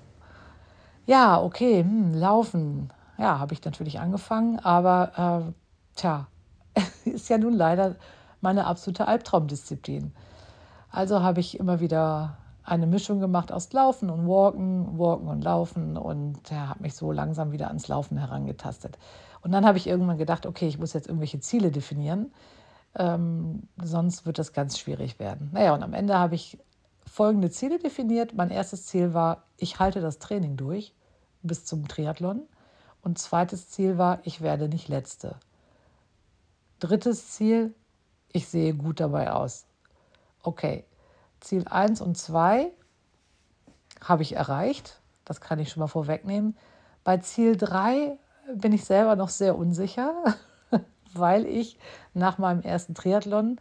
Ja, 1.06 1.42
okay, 1.42 1.84
hm, 1.84 2.14
Laufen. 2.14 2.92
Ja, 3.18 3.40
habe 3.40 3.54
ich 3.54 3.64
natürlich 3.64 4.00
angefangen, 4.00 4.60
aber 4.60 5.46
äh, 5.46 5.54
tja, 5.96 6.28
ist 7.06 7.30
ja 7.30 7.38
nun 7.38 7.54
leider 7.54 7.96
meine 8.40 8.66
absolute 8.66 9.08
Albtraumdisziplin. 9.08 10.14
Also 10.90 11.22
habe 11.22 11.40
ich 11.40 11.60
immer 11.60 11.80
wieder 11.80 12.38
eine 12.72 12.88
Mischung 12.88 13.20
gemacht 13.20 13.52
aus 13.52 13.74
Laufen 13.74 14.10
und 14.10 14.26
Walken, 14.26 14.98
Walken 14.98 15.28
und 15.28 15.44
Laufen 15.44 15.98
und 15.98 16.50
ja, 16.50 16.70
habe 16.70 16.84
mich 16.84 16.96
so 16.96 17.12
langsam 17.12 17.52
wieder 17.52 17.68
ans 17.68 17.90
Laufen 17.90 18.18
herangetastet. 18.18 18.98
Und 19.42 19.52
dann 19.52 19.66
habe 19.66 19.78
ich 19.78 19.88
irgendwann 19.88 20.18
gedacht, 20.18 20.46
okay, 20.46 20.70
ich 20.70 20.80
muss 20.80 20.94
jetzt 20.94 21.08
irgendwelche 21.08 21.42
Ziele 21.42 21.70
definieren, 21.70 22.32
ähm, 22.96 23.68
sonst 23.76 24.26
wird 24.26 24.40
das 24.40 24.54
ganz 24.54 24.80
schwierig 24.80 25.20
werden. 25.20 25.50
Naja, 25.52 25.74
und 25.74 25.84
am 25.84 25.94
Ende 25.94 26.18
habe 26.18 26.36
ich 26.36 26.60
folgende 27.06 27.50
Ziele 27.50 27.78
definiert. 27.78 28.36
Mein 28.36 28.52
erstes 28.52 28.86
Ziel 28.86 29.14
war, 29.14 29.44
ich 29.58 29.80
halte 29.80 30.00
das 30.00 30.20
Training 30.20 30.56
durch 30.56 30.94
bis 31.44 31.66
zum 31.66 31.90
Triathlon. 31.90 32.44
Und 33.02 33.20
zweites 33.20 33.70
Ziel 33.70 33.98
war, 33.98 34.20
ich 34.24 34.40
werde 34.40 34.70
nicht 34.70 34.88
letzte. 34.88 35.36
Drittes 36.80 37.32
Ziel, 37.32 37.74
ich 38.32 38.48
sehe 38.48 38.74
gut 38.76 39.02
dabei 39.02 39.34
aus. 39.34 39.66
Okay, 40.42 40.86
Ziel 41.42 41.66
1 41.68 42.02
und 42.02 42.18
2 42.18 42.72
habe 44.02 44.24
ich 44.24 44.36
erreicht. 44.36 45.02
Das 45.26 45.42
kann 45.42 45.60
ich 45.60 45.70
schon 45.70 45.82
mal 45.82 45.88
vorwegnehmen. 45.88 46.58
Bei 47.04 47.18
Ziel 47.18 47.58
3 47.58 48.18
bin 48.56 48.74
ich 48.74 48.86
selber 48.86 49.16
noch 49.16 49.30
sehr 49.30 49.58
unsicher, 49.58 50.14
weil 51.14 51.46
ich 51.46 51.78
nach 52.14 52.38
meinem 52.38 52.62
ersten 52.62 52.96
Triathlon, 52.96 53.60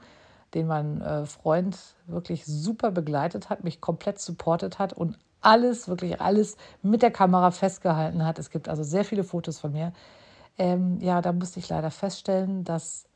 den 0.55 0.67
mein 0.67 1.01
äh, 1.01 1.27
Freund 1.27 1.79
wirklich 2.07 2.45
super 2.45 2.91
begleitet 2.91 3.51
hat, 3.51 3.65
mich 3.65 3.81
komplett 3.81 4.21
supportet 4.21 4.79
hat 4.79 4.93
und 4.93 5.19
alles, 5.41 5.89
wirklich 5.89 6.21
alles 6.21 6.57
mit 6.83 7.03
der 7.03 7.11
Kamera 7.11 7.51
festgehalten 7.51 8.27
hat. 8.27 8.39
Es 8.39 8.51
gibt 8.51 8.69
also 8.69 8.83
sehr 8.83 9.05
viele 9.05 9.25
Fotos 9.25 9.59
von 9.59 9.73
mir. 9.73 9.93
Ähm, 10.59 10.99
ja, 11.01 11.23
da 11.23 11.33
musste 11.33 11.61
ich 11.61 11.69
leider 11.69 11.91
feststellen, 11.91 12.65
dass 12.65 13.07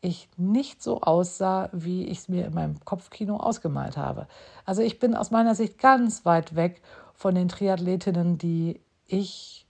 ich 0.00 0.28
nicht 0.36 0.82
so 0.82 1.00
aussah, 1.00 1.68
wie 1.72 2.04
ich 2.06 2.18
es 2.18 2.28
mir 2.28 2.46
in 2.46 2.54
meinem 2.54 2.84
Kopfkino 2.84 3.36
ausgemalt 3.36 3.96
habe. 3.96 4.26
Also 4.64 4.82
ich 4.82 4.98
bin 4.98 5.14
aus 5.14 5.30
meiner 5.30 5.54
Sicht 5.54 5.78
ganz 5.78 6.24
weit 6.24 6.54
weg 6.54 6.82
von 7.14 7.34
den 7.34 7.48
Triathletinnen, 7.48 8.38
die 8.38 8.80
ich 9.06 9.66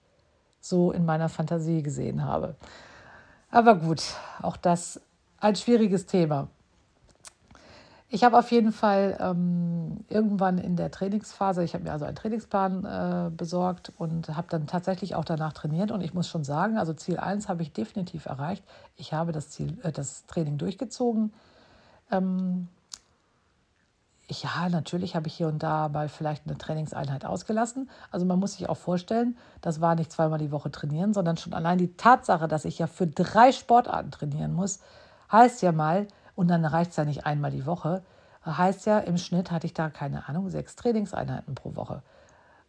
so 0.60 0.90
in 0.90 1.04
meiner 1.04 1.28
Fantasie 1.28 1.82
gesehen 1.82 2.24
habe. 2.24 2.56
Aber 3.50 3.76
gut, 3.76 4.02
auch 4.42 4.56
das 4.56 5.00
ein 5.38 5.56
schwieriges 5.56 6.06
Thema. 6.06 6.48
Ich 8.08 8.22
habe 8.22 8.38
auf 8.38 8.52
jeden 8.52 8.70
Fall 8.70 9.16
ähm, 9.20 10.04
irgendwann 10.08 10.58
in 10.58 10.76
der 10.76 10.92
Trainingsphase, 10.92 11.64
ich 11.64 11.74
habe 11.74 11.84
mir 11.84 11.92
also 11.92 12.04
einen 12.04 12.14
Trainingsplan 12.14 12.84
äh, 12.84 13.30
besorgt 13.30 13.92
und 13.98 14.28
habe 14.36 14.46
dann 14.48 14.68
tatsächlich 14.68 15.16
auch 15.16 15.24
danach 15.24 15.52
trainiert. 15.52 15.90
Und 15.90 16.02
ich 16.02 16.14
muss 16.14 16.28
schon 16.28 16.44
sagen, 16.44 16.78
also 16.78 16.92
Ziel 16.92 17.18
1 17.18 17.48
habe 17.48 17.62
ich 17.62 17.72
definitiv 17.72 18.26
erreicht. 18.26 18.62
Ich 18.96 19.12
habe 19.12 19.32
das, 19.32 19.50
Ziel, 19.50 19.76
äh, 19.82 19.90
das 19.90 20.24
Training 20.26 20.56
durchgezogen. 20.56 21.32
Ähm, 22.12 22.68
ich, 24.28 24.44
ja, 24.44 24.68
natürlich 24.68 25.16
habe 25.16 25.26
ich 25.26 25.34
hier 25.34 25.48
und 25.48 25.62
da 25.62 25.88
mal 25.88 26.08
vielleicht 26.08 26.46
eine 26.46 26.58
Trainingseinheit 26.58 27.24
ausgelassen. 27.24 27.90
Also 28.12 28.24
man 28.24 28.38
muss 28.38 28.54
sich 28.54 28.68
auch 28.68 28.76
vorstellen, 28.76 29.36
das 29.60 29.80
war 29.80 29.96
nicht 29.96 30.12
zweimal 30.12 30.38
die 30.38 30.52
Woche 30.52 30.70
trainieren, 30.70 31.12
sondern 31.12 31.36
schon 31.36 31.54
allein 31.54 31.78
die 31.78 31.96
Tatsache, 31.96 32.46
dass 32.46 32.64
ich 32.64 32.78
ja 32.78 32.86
für 32.86 33.06
drei 33.08 33.50
Sportarten 33.50 34.12
trainieren 34.12 34.52
muss, 34.52 34.80
heißt 35.30 35.62
ja 35.62 35.72
mal, 35.72 36.06
und 36.36 36.48
dann 36.48 36.64
reicht 36.64 36.92
es 36.92 36.96
ja 36.96 37.04
nicht 37.04 37.26
einmal 37.26 37.50
die 37.50 37.66
Woche. 37.66 38.02
Heißt 38.44 38.86
ja, 38.86 39.00
im 39.00 39.18
Schnitt 39.18 39.50
hatte 39.50 39.66
ich 39.66 39.74
da, 39.74 39.90
keine 39.90 40.28
Ahnung, 40.28 40.48
sechs 40.50 40.76
Trainingseinheiten 40.76 41.56
pro 41.56 41.74
Woche. 41.74 42.02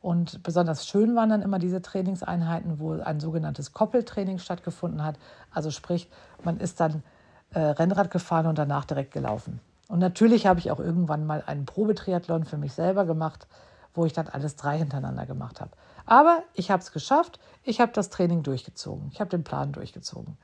Und 0.02 0.42
besonders 0.42 0.88
schön 0.88 1.16
waren 1.16 1.30
dann 1.30 1.42
immer 1.42 1.60
diese 1.60 1.82
Trainingseinheiten, 1.82 2.80
wo 2.80 2.94
ein 2.94 3.20
sogenanntes 3.20 3.74
Koppeltraining 3.74 4.40
stattgefunden 4.40 5.04
hat. 5.04 5.20
Also 5.52 5.70
sprich, 5.70 6.10
man 6.44 6.60
ist 6.60 6.80
dann 6.80 7.04
äh, 7.52 7.60
Rennrad 7.60 8.10
gefahren 8.10 8.48
und 8.48 8.58
danach 8.58 8.86
direkt 8.86 9.12
gelaufen. 9.12 9.60
Und 9.88 10.00
natürlich 10.00 10.48
habe 10.48 10.60
ich 10.60 10.72
auch 10.72 10.80
irgendwann 10.80 11.26
mal 11.26 11.44
einen 11.46 11.66
Probetriathlon 11.66 12.46
für 12.46 12.58
mich 12.58 12.74
selber 12.74 13.06
gemacht, 13.06 13.48
wo 13.94 14.06
ich 14.06 14.14
dann 14.14 14.28
alles 14.28 14.56
drei 14.56 14.78
hintereinander 14.78 15.26
gemacht 15.26 15.62
habe. 15.62 15.72
Aber 16.06 16.44
ich 16.54 16.72
habe 16.72 16.82
es 16.82 16.92
geschafft. 16.92 17.40
Ich 17.64 17.82
habe 17.82 17.92
das 17.92 18.10
Training 18.10 18.44
durchgezogen. 18.44 19.10
Ich 19.12 19.20
habe 19.20 19.30
den 19.30 19.44
Plan 19.44 19.72
durchgezogen. 19.72 20.38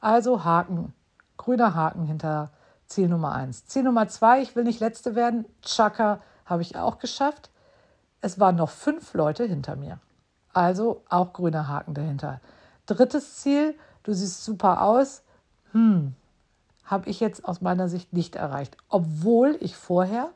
Also 0.00 0.44
Haken, 0.44 0.92
grüner 1.36 1.74
Haken 1.74 2.04
hinter 2.04 2.50
Ziel 2.88 3.08
Nummer 3.08 3.32
eins. 3.32 3.66
Ziel 3.66 3.82
Nummer 3.82 4.08
zwei, 4.08 4.40
ich 4.40 4.56
will 4.56 4.64
nicht 4.64 4.80
Letzte 4.80 5.14
werden. 5.14 5.44
Chaka 5.62 6.20
habe 6.44 6.62
ich 6.62 6.76
auch 6.76 6.98
geschafft. 6.98 7.50
Es 8.20 8.40
waren 8.40 8.56
noch 8.56 8.70
fünf 8.70 9.14
Leute 9.14 9.44
hinter 9.44 9.76
mir. 9.76 10.00
Also 10.52 11.02
auch 11.08 11.32
grüner 11.32 11.68
Haken 11.68 11.94
dahinter. 11.94 12.40
Drittes 12.86 13.36
Ziel, 13.36 13.74
du 14.02 14.12
siehst 14.12 14.44
super 14.44 14.82
aus. 14.82 15.22
Hm, 15.72 16.14
habe 16.84 17.10
ich 17.10 17.20
jetzt 17.20 17.44
aus 17.44 17.60
meiner 17.60 17.88
Sicht 17.88 18.12
nicht 18.12 18.34
erreicht. 18.34 18.76
Obwohl 18.88 19.56
ich 19.60 19.76
vorher 19.76 20.30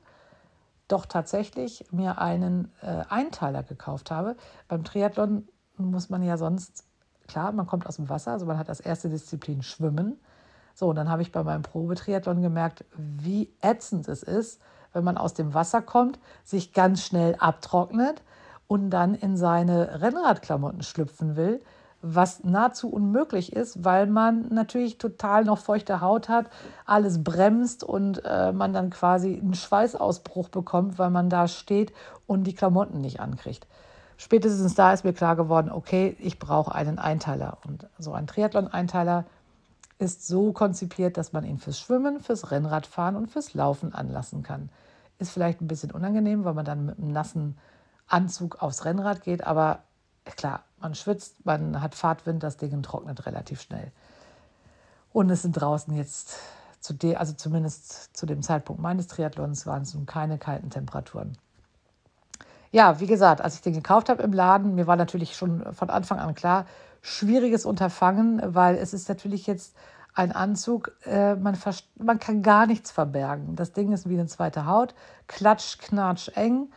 doch 0.88 1.06
tatsächlich 1.06 1.86
mir 1.90 2.18
einen 2.18 2.70
äh, 2.82 3.04
Einteiler 3.08 3.62
gekauft 3.62 4.10
habe. 4.10 4.36
Beim 4.68 4.84
Triathlon 4.84 5.48
muss 5.78 6.10
man 6.10 6.22
ja 6.22 6.36
sonst, 6.36 6.84
klar, 7.26 7.52
man 7.52 7.66
kommt 7.66 7.86
aus 7.86 7.96
dem 7.96 8.10
Wasser, 8.10 8.32
also 8.32 8.44
man 8.44 8.58
hat 8.58 8.68
als 8.68 8.80
erste 8.80 9.08
Disziplin 9.08 9.62
Schwimmen. 9.62 10.20
So, 10.74 10.88
und 10.88 10.96
dann 10.96 11.10
habe 11.10 11.22
ich 11.22 11.32
bei 11.32 11.42
meinem 11.42 11.62
Probetriathlon 11.62 12.42
gemerkt, 12.42 12.84
wie 12.96 13.52
ätzend 13.60 14.08
es 14.08 14.22
ist, 14.22 14.60
wenn 14.92 15.04
man 15.04 15.16
aus 15.16 15.34
dem 15.34 15.54
Wasser 15.54 15.82
kommt, 15.82 16.18
sich 16.44 16.72
ganz 16.72 17.04
schnell 17.04 17.36
abtrocknet 17.38 18.22
und 18.66 18.90
dann 18.90 19.14
in 19.14 19.36
seine 19.36 20.00
Rennradklamotten 20.00 20.82
schlüpfen 20.82 21.36
will, 21.36 21.60
was 22.02 22.42
nahezu 22.42 22.90
unmöglich 22.90 23.52
ist, 23.52 23.84
weil 23.84 24.06
man 24.06 24.48
natürlich 24.48 24.98
total 24.98 25.44
noch 25.44 25.58
feuchte 25.58 26.00
Haut 26.00 26.28
hat, 26.28 26.46
alles 26.84 27.22
bremst 27.22 27.84
und 27.84 28.24
äh, 28.24 28.52
man 28.52 28.72
dann 28.72 28.90
quasi 28.90 29.38
einen 29.40 29.54
Schweißausbruch 29.54 30.48
bekommt, 30.48 30.98
weil 30.98 31.10
man 31.10 31.30
da 31.30 31.46
steht 31.46 31.92
und 32.26 32.44
die 32.44 32.54
Klamotten 32.54 33.00
nicht 33.00 33.20
ankriegt. 33.20 33.66
Spätestens 34.16 34.74
da 34.74 34.92
ist 34.92 35.04
mir 35.04 35.12
klar 35.12 35.36
geworden, 35.36 35.70
okay, 35.70 36.16
ich 36.18 36.38
brauche 36.38 36.74
einen 36.74 36.98
Einteiler. 36.98 37.58
Und 37.66 37.88
so 37.98 38.12
ein 38.12 38.26
Triathlon-Einteiler 38.26 39.24
ist 40.02 40.26
so 40.26 40.52
konzipiert, 40.52 41.16
dass 41.16 41.32
man 41.32 41.44
ihn 41.44 41.58
fürs 41.58 41.78
Schwimmen, 41.78 42.18
fürs 42.18 42.50
Rennradfahren 42.50 43.14
und 43.14 43.30
fürs 43.30 43.54
Laufen 43.54 43.94
anlassen 43.94 44.42
kann. 44.42 44.68
Ist 45.18 45.30
vielleicht 45.30 45.60
ein 45.60 45.68
bisschen 45.68 45.92
unangenehm, 45.92 46.44
weil 46.44 46.54
man 46.54 46.64
dann 46.64 46.86
mit 46.86 46.98
einem 46.98 47.12
nassen 47.12 47.56
Anzug 48.08 48.60
aufs 48.60 48.84
Rennrad 48.84 49.22
geht, 49.22 49.46
aber 49.46 49.84
klar, 50.24 50.64
man 50.80 50.96
schwitzt, 50.96 51.46
man 51.46 51.80
hat 51.80 51.94
Fahrtwind, 51.94 52.42
das 52.42 52.56
Ding 52.56 52.82
trocknet 52.82 53.26
relativ 53.26 53.60
schnell. 53.60 53.92
Und 55.12 55.30
es 55.30 55.42
sind 55.42 55.52
draußen 55.52 55.94
jetzt, 55.94 56.36
zu 56.80 56.94
de, 56.94 57.14
also 57.14 57.32
zumindest 57.34 58.16
zu 58.16 58.26
dem 58.26 58.42
Zeitpunkt 58.42 58.82
meines 58.82 59.06
Triathlons, 59.06 59.66
waren 59.66 59.82
es 59.82 59.94
nun 59.94 60.04
keine 60.04 60.36
kalten 60.36 60.70
Temperaturen. 60.70 61.38
Ja, 62.72 62.98
wie 62.98 63.06
gesagt, 63.06 63.40
als 63.40 63.54
ich 63.54 63.60
den 63.60 63.74
gekauft 63.74 64.08
habe 64.08 64.22
im 64.24 64.32
Laden, 64.32 64.74
mir 64.74 64.88
war 64.88 64.96
natürlich 64.96 65.36
schon 65.36 65.72
von 65.72 65.90
Anfang 65.90 66.18
an 66.18 66.34
klar, 66.34 66.66
schwieriges 67.02 67.66
Unterfangen, 67.66 68.40
weil 68.54 68.76
es 68.76 68.94
ist 68.94 69.08
natürlich 69.08 69.46
jetzt 69.46 69.76
ein 70.14 70.32
Anzug, 70.32 70.92
äh, 71.04 71.34
man, 71.34 71.58
man 71.96 72.18
kann 72.18 72.42
gar 72.42 72.66
nichts 72.66 72.90
verbergen. 72.90 73.56
Das 73.56 73.72
Ding 73.72 73.92
ist 73.92 74.08
wie 74.08 74.14
eine 74.14 74.26
zweite 74.26 74.66
Haut, 74.66 74.94
klatsch, 75.26 75.78
knatsch, 75.78 76.28
eng. 76.34 76.70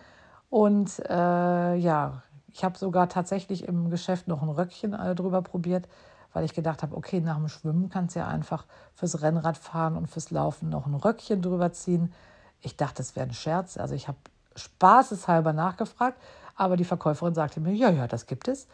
Und 0.50 1.00
äh, 1.10 1.76
ja, 1.76 2.24
ich 2.52 2.64
habe 2.64 2.78
sogar 2.78 3.10
tatsächlich 3.10 3.68
im 3.68 3.90
Geschäft 3.90 4.28
noch 4.28 4.42
ein 4.42 4.50
Röckchen 4.50 4.94
äh, 4.94 5.14
drüber 5.14 5.42
probiert, 5.42 5.88
weil 6.34 6.46
ich 6.46 6.54
gedacht 6.54 6.82
habe, 6.82 6.96
okay, 6.96 7.20
nach 7.20 7.36
dem 7.36 7.50
Schwimmen 7.50 7.90
kannst 7.90 8.16
du 8.16 8.20
ja 8.20 8.28
einfach 8.28 8.66
fürs 8.94 9.22
Rennradfahren 9.22 9.98
und 9.98 10.08
fürs 10.08 10.32
Laufen 10.32 10.70
noch 10.70 10.86
ein 10.86 10.96
Röckchen 10.96 11.42
drüber 11.42 11.74
ziehen. 11.74 12.14
Ich 12.62 12.78
dachte, 12.78 12.96
das 12.98 13.16
wäre 13.16 13.28
ein 13.28 13.34
Scherz. 13.34 13.78
Also 13.78 13.94
ich 13.94 14.08
habe 14.08 14.18
spaßeshalber 14.56 15.52
nachgefragt, 15.52 16.18
aber 16.56 16.78
die 16.78 16.86
Verkäuferin 16.86 17.36
sagte 17.36 17.60
mir, 17.60 17.74
ja, 17.74 17.90
ja, 17.90 18.08
das 18.08 18.26
gibt 18.26 18.48
es. 18.48 18.68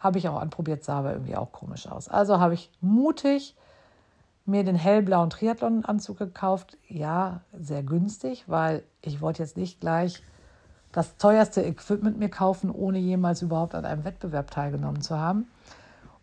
Habe 0.00 0.18
ich 0.18 0.28
auch 0.28 0.40
anprobiert, 0.40 0.84
sah 0.84 0.98
aber 0.98 1.12
irgendwie 1.12 1.36
auch 1.36 1.52
komisch 1.52 1.88
aus. 1.88 2.08
Also 2.08 2.38
habe 2.38 2.54
ich 2.54 2.70
mutig 2.80 3.56
mir 4.46 4.64
den 4.64 4.76
hellblauen 4.76 5.30
Triathlon-Anzug 5.30 6.18
gekauft. 6.18 6.78
Ja, 6.88 7.40
sehr 7.52 7.82
günstig, 7.82 8.44
weil 8.46 8.82
ich 9.02 9.20
wollte 9.20 9.42
jetzt 9.42 9.56
nicht 9.56 9.80
gleich 9.80 10.22
das 10.92 11.16
teuerste 11.18 11.62
Equipment 11.62 12.18
mir 12.18 12.30
kaufen, 12.30 12.70
ohne 12.70 12.98
jemals 12.98 13.42
überhaupt 13.42 13.74
an 13.74 13.84
einem 13.84 14.04
Wettbewerb 14.04 14.50
teilgenommen 14.50 15.02
zu 15.02 15.18
haben. 15.18 15.46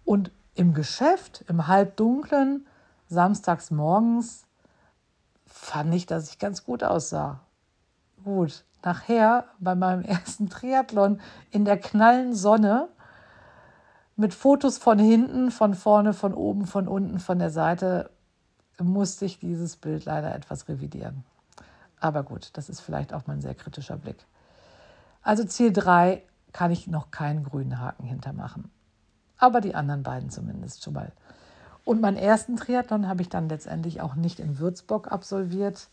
Und 0.03 0.31
im 0.55 0.73
Geschäft, 0.73 1.45
im 1.47 1.67
Halbdunklen, 1.67 2.65
samstags 3.07 3.71
morgens, 3.71 4.45
fand 5.45 5.93
ich, 5.93 6.05
dass 6.05 6.29
ich 6.29 6.39
ganz 6.39 6.63
gut 6.63 6.83
aussah. 6.83 7.41
Gut, 8.23 8.63
nachher 8.83 9.45
bei 9.59 9.75
meinem 9.75 10.01
ersten 10.05 10.49
Triathlon 10.49 11.19
in 11.51 11.65
der 11.65 11.77
knallen 11.77 12.33
Sonne 12.33 12.89
mit 14.15 14.34
Fotos 14.34 14.78
von 14.78 14.99
hinten, 14.99 15.51
von 15.51 15.73
vorne, 15.73 16.13
von 16.13 16.34
oben, 16.34 16.65
von 16.65 16.88
unten, 16.88 17.19
von 17.19 17.39
der 17.39 17.49
Seite 17.49 18.10
musste 18.80 19.25
ich 19.25 19.39
dieses 19.39 19.75
Bild 19.75 20.06
leider 20.06 20.34
etwas 20.34 20.67
revidieren. 20.67 21.23
Aber 21.99 22.23
gut, 22.23 22.51
das 22.54 22.69
ist 22.69 22.82
vielleicht 22.82 23.13
auch 23.13 23.23
mein 23.28 23.41
sehr 23.41 23.56
kritischer 23.56 23.97
Blick. 23.97 24.25
Also 25.21 25.43
Ziel 25.43 25.71
3 25.73 26.21
kann 26.51 26.71
ich 26.71 26.88
noch 26.88 27.12
keinen 27.12 27.43
grünen 27.43 27.80
Haken 27.80 28.06
hintermachen. 28.06 28.71
Aber 29.38 29.60
die 29.60 29.75
anderen 29.75 30.04
beiden 30.04 30.30
zumindest 30.30 30.84
schon 30.84 30.93
mal. 30.93 31.12
Und 31.84 32.01
meinen 32.01 32.17
ersten 32.17 32.56
Triathlon 32.56 33.08
habe 33.08 33.21
ich 33.21 33.30
dann 33.30 33.49
letztendlich 33.49 34.01
auch 34.01 34.15
nicht 34.15 34.39
in 34.39 34.60
Würzburg 34.60 35.12
absolviert, 35.12 35.89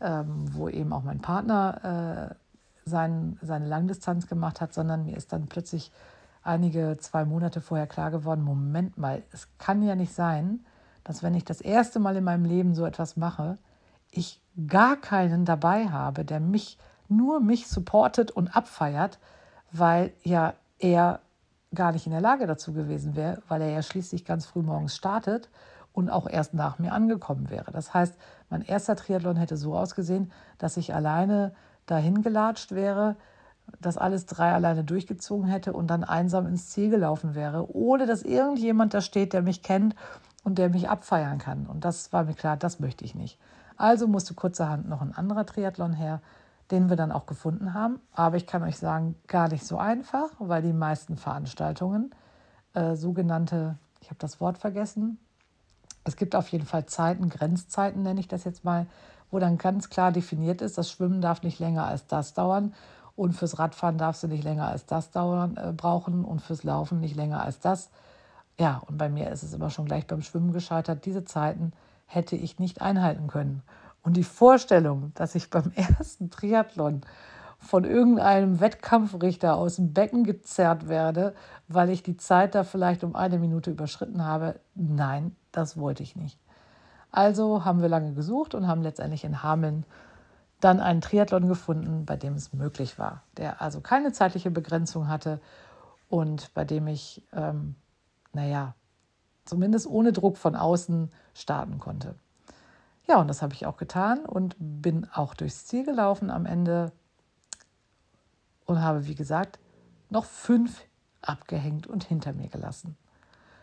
ähm, 0.00 0.46
wo 0.52 0.68
eben 0.68 0.92
auch 0.92 1.02
mein 1.02 1.20
Partner 1.20 2.30
äh, 2.30 2.88
sein, 2.88 3.38
seine 3.42 3.66
Langdistanz 3.66 4.28
gemacht 4.28 4.60
hat, 4.60 4.72
sondern 4.72 5.04
mir 5.04 5.16
ist 5.16 5.32
dann 5.32 5.46
plötzlich 5.46 5.90
einige 6.46 6.96
zwei 6.98 7.24
Monate 7.24 7.60
vorher 7.60 7.86
klar 7.86 8.10
geworden, 8.10 8.42
Moment 8.42 8.98
mal, 8.98 9.22
es 9.32 9.48
kann 9.58 9.82
ja 9.82 9.94
nicht 9.94 10.14
sein, 10.14 10.64
dass 11.04 11.22
wenn 11.22 11.34
ich 11.34 11.44
das 11.44 11.60
erste 11.60 11.98
Mal 11.98 12.16
in 12.16 12.24
meinem 12.24 12.44
Leben 12.44 12.74
so 12.74 12.84
etwas 12.84 13.16
mache, 13.16 13.58
ich 14.10 14.42
gar 14.66 14.96
keinen 14.96 15.44
dabei 15.44 15.88
habe, 15.88 16.24
der 16.24 16.40
mich 16.40 16.78
nur 17.08 17.40
mich 17.40 17.68
supportet 17.68 18.30
und 18.30 18.56
abfeiert, 18.56 19.18
weil 19.70 20.12
ja 20.22 20.54
er 20.78 21.20
gar 21.74 21.92
nicht 21.92 22.06
in 22.06 22.12
der 22.12 22.20
Lage 22.20 22.46
dazu 22.46 22.72
gewesen 22.72 23.16
wäre, 23.16 23.42
weil 23.48 23.62
er 23.62 23.70
ja 23.70 23.82
schließlich 23.82 24.24
ganz 24.24 24.46
früh 24.46 24.62
morgens 24.62 24.96
startet 24.96 25.50
und 25.92 26.10
auch 26.10 26.28
erst 26.28 26.54
nach 26.54 26.78
mir 26.78 26.92
angekommen 26.92 27.50
wäre. 27.50 27.70
Das 27.72 27.94
heißt, 27.94 28.16
mein 28.50 28.62
erster 28.62 28.96
Triathlon 28.96 29.36
hätte 29.36 29.56
so 29.56 29.76
ausgesehen, 29.76 30.32
dass 30.58 30.76
ich 30.76 30.94
alleine 30.94 31.54
dahin 31.86 32.22
gelatscht 32.22 32.72
wäre, 32.72 33.16
das 33.80 33.96
alles 33.98 34.26
drei 34.26 34.52
alleine 34.52 34.84
durchgezogen 34.84 35.46
hätte 35.46 35.72
und 35.72 35.88
dann 35.88 36.04
einsam 36.04 36.46
ins 36.46 36.70
Ziel 36.70 36.90
gelaufen 36.90 37.34
wäre, 37.34 37.74
ohne 37.74 38.06
dass 38.06 38.22
irgendjemand 38.22 38.94
da 38.94 39.00
steht, 39.00 39.32
der 39.32 39.42
mich 39.42 39.62
kennt 39.62 39.94
und 40.44 40.58
der 40.58 40.68
mich 40.68 40.88
abfeiern 40.88 41.38
kann. 41.38 41.66
Und 41.66 41.84
das 41.84 42.12
war 42.12 42.24
mir 42.24 42.34
klar, 42.34 42.56
das 42.56 42.80
möchte 42.80 43.04
ich 43.04 43.14
nicht. 43.14 43.38
Also 43.76 44.06
musste 44.06 44.34
kurzerhand 44.34 44.88
noch 44.88 45.02
ein 45.02 45.14
anderer 45.14 45.44
Triathlon 45.44 45.92
her, 45.92 46.20
den 46.70 46.88
wir 46.88 46.96
dann 46.96 47.12
auch 47.12 47.26
gefunden 47.26 47.74
haben. 47.74 48.00
Aber 48.12 48.36
ich 48.36 48.46
kann 48.46 48.62
euch 48.62 48.78
sagen, 48.78 49.16
gar 49.26 49.48
nicht 49.48 49.64
so 49.64 49.78
einfach, 49.78 50.30
weil 50.38 50.62
die 50.62 50.72
meisten 50.72 51.16
Veranstaltungen 51.16 52.14
äh, 52.74 52.94
sogenannte, 52.94 53.76
ich 54.00 54.08
habe 54.08 54.18
das 54.18 54.40
Wort 54.40 54.58
vergessen, 54.58 55.18
es 56.04 56.16
gibt 56.16 56.36
auf 56.36 56.48
jeden 56.48 56.66
Fall 56.66 56.86
Zeiten, 56.86 57.28
Grenzzeiten 57.28 58.02
nenne 58.02 58.20
ich 58.20 58.28
das 58.28 58.44
jetzt 58.44 58.64
mal, 58.64 58.86
wo 59.30 59.40
dann 59.40 59.58
ganz 59.58 59.90
klar 59.90 60.12
definiert 60.12 60.62
ist, 60.62 60.78
das 60.78 60.90
Schwimmen 60.90 61.20
darf 61.20 61.42
nicht 61.42 61.58
länger 61.58 61.84
als 61.86 62.06
das 62.06 62.32
dauern 62.32 62.72
und 63.16 63.32
fürs 63.32 63.58
Radfahren 63.58 63.98
darfst 63.98 64.22
du 64.22 64.28
nicht 64.28 64.44
länger 64.44 64.68
als 64.68 64.86
das 64.86 65.10
dauern, 65.10 65.56
äh, 65.56 65.72
brauchen 65.72 66.24
und 66.24 66.42
fürs 66.42 66.62
Laufen 66.62 67.00
nicht 67.00 67.16
länger 67.16 67.42
als 67.42 67.58
das. 67.58 67.90
Ja, 68.58 68.82
und 68.86 68.98
bei 68.98 69.08
mir 69.08 69.30
ist 69.30 69.42
es 69.42 69.52
immer 69.52 69.70
schon 69.70 69.86
gleich 69.86 70.06
beim 70.06 70.22
Schwimmen 70.22 70.52
gescheitert. 70.52 71.04
Diese 71.04 71.24
Zeiten 71.24 71.72
hätte 72.06 72.36
ich 72.36 72.58
nicht 72.58 72.80
einhalten 72.80 73.26
können. 73.26 73.62
Und 74.02 74.16
die 74.16 74.24
Vorstellung, 74.24 75.12
dass 75.14 75.34
ich 75.34 75.50
beim 75.50 75.72
ersten 75.74 76.30
Triathlon 76.30 77.00
von 77.58 77.84
irgendeinem 77.84 78.60
Wettkampfrichter 78.60 79.56
aus 79.56 79.76
dem 79.76 79.92
Becken 79.92 80.24
gezerrt 80.24 80.88
werde, 80.88 81.34
weil 81.68 81.90
ich 81.90 82.02
die 82.02 82.16
Zeit 82.16 82.54
da 82.54 82.64
vielleicht 82.64 83.02
um 83.02 83.16
eine 83.16 83.38
Minute 83.38 83.70
überschritten 83.70 84.24
habe, 84.24 84.60
nein, 84.74 85.34
das 85.52 85.78
wollte 85.78 86.02
ich 86.02 86.16
nicht. 86.16 86.38
Also 87.10 87.64
haben 87.64 87.80
wir 87.80 87.88
lange 87.88 88.12
gesucht 88.12 88.54
und 88.54 88.68
haben 88.68 88.82
letztendlich 88.82 89.24
in 89.24 89.42
Hameln 89.42 89.84
dann 90.60 90.80
einen 90.80 91.00
Triathlon 91.00 91.48
gefunden, 91.48 92.06
bei 92.06 92.16
dem 92.16 92.34
es 92.34 92.52
möglich 92.52 92.98
war, 92.98 93.22
der 93.36 93.60
also 93.60 93.80
keine 93.80 94.12
zeitliche 94.12 94.50
Begrenzung 94.50 95.08
hatte 95.08 95.40
und 96.08 96.52
bei 96.54 96.64
dem 96.64 96.86
ich 96.86 97.22
ähm, 97.32 97.76
naja, 98.36 98.74
zumindest 99.44 99.86
ohne 99.86 100.12
Druck 100.12 100.36
von 100.36 100.54
außen 100.54 101.10
starten 101.34 101.78
konnte. 101.78 102.14
Ja, 103.08 103.20
und 103.20 103.28
das 103.28 103.42
habe 103.42 103.54
ich 103.54 103.66
auch 103.66 103.76
getan 103.76 104.24
und 104.26 104.56
bin 104.58 105.08
auch 105.12 105.34
durchs 105.34 105.66
Ziel 105.66 105.84
gelaufen 105.84 106.30
am 106.30 106.44
Ende 106.44 106.92
und 108.66 108.82
habe, 108.82 109.06
wie 109.06 109.14
gesagt, 109.14 109.58
noch 110.10 110.24
fünf 110.24 110.82
abgehängt 111.22 111.86
und 111.86 112.04
hinter 112.04 112.32
mir 112.32 112.48
gelassen. 112.48 112.96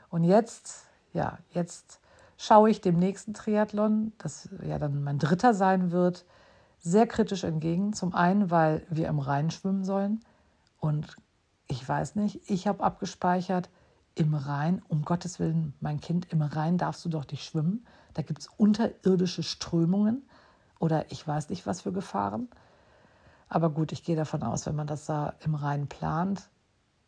Und 0.09 0.23
jetzt, 0.23 0.85
ja, 1.13 1.37
jetzt 1.51 1.99
schaue 2.37 2.69
ich 2.69 2.81
dem 2.81 2.97
nächsten 2.97 3.33
Triathlon, 3.33 4.13
das 4.17 4.49
ja 4.63 4.79
dann 4.79 5.03
mein 5.03 5.19
dritter 5.19 5.53
sein 5.53 5.91
wird, 5.91 6.25
sehr 6.83 7.07
kritisch 7.07 7.43
entgegen. 7.43 7.93
Zum 7.93 8.13
einen, 8.13 8.51
weil 8.51 8.85
wir 8.89 9.07
im 9.07 9.19
Rhein 9.19 9.49
schwimmen 9.49 9.83
sollen 9.83 10.19
und 10.77 11.15
ich 11.67 11.87
weiß 11.87 12.15
nicht, 12.15 12.41
ich 12.49 12.67
habe 12.67 12.83
abgespeichert, 12.83 13.69
im 14.15 14.35
Rhein, 14.35 14.83
um 14.89 15.03
Gottes 15.03 15.39
Willen, 15.39 15.73
mein 15.79 15.99
Kind, 15.99 16.31
im 16.31 16.43
Rhein 16.43 16.77
darfst 16.77 17.03
du 17.03 17.09
doch 17.09 17.25
nicht 17.31 17.43
schwimmen. 17.43 17.83
Da 18.13 18.21
gibt 18.21 18.41
es 18.41 18.47
unterirdische 18.57 19.41
Strömungen 19.41 20.21
oder 20.77 21.11
ich 21.11 21.27
weiß 21.27 21.49
nicht, 21.49 21.65
was 21.65 21.81
für 21.81 21.91
Gefahren. 21.91 22.47
Aber 23.49 23.71
gut, 23.71 23.91
ich 23.91 24.03
gehe 24.03 24.15
davon 24.15 24.43
aus, 24.43 24.67
wenn 24.67 24.75
man 24.75 24.85
das 24.85 25.05
da 25.05 25.33
im 25.43 25.55
Rhein 25.55 25.87
plant, 25.87 26.49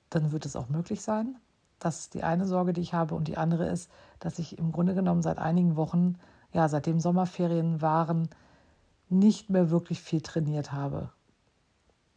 dann 0.10 0.32
wird 0.32 0.46
es 0.48 0.56
auch 0.56 0.70
möglich 0.70 1.02
sein. 1.02 1.36
Das 1.78 2.00
ist 2.00 2.14
die 2.16 2.24
eine 2.24 2.48
Sorge, 2.48 2.74
die 2.74 2.82
ich 2.82 2.94
habe. 2.94 3.14
Und 3.14 3.28
die 3.28 3.38
andere 3.38 3.68
ist, 3.68 3.92
dass 4.20 4.40
ich 4.40 4.58
im 4.58 4.72
Grunde 4.72 4.96
genommen 4.96 5.22
seit 5.22 5.38
einigen 5.38 5.76
Wochen, 5.76 6.18
ja, 6.54 6.70
seitdem 6.70 7.00
Sommerferien 7.00 7.82
waren, 7.82 8.30
nicht 9.10 9.50
mehr 9.50 9.70
wirklich 9.70 10.02
viel 10.02 10.22
trainiert 10.22 10.72
habe. 10.72 11.10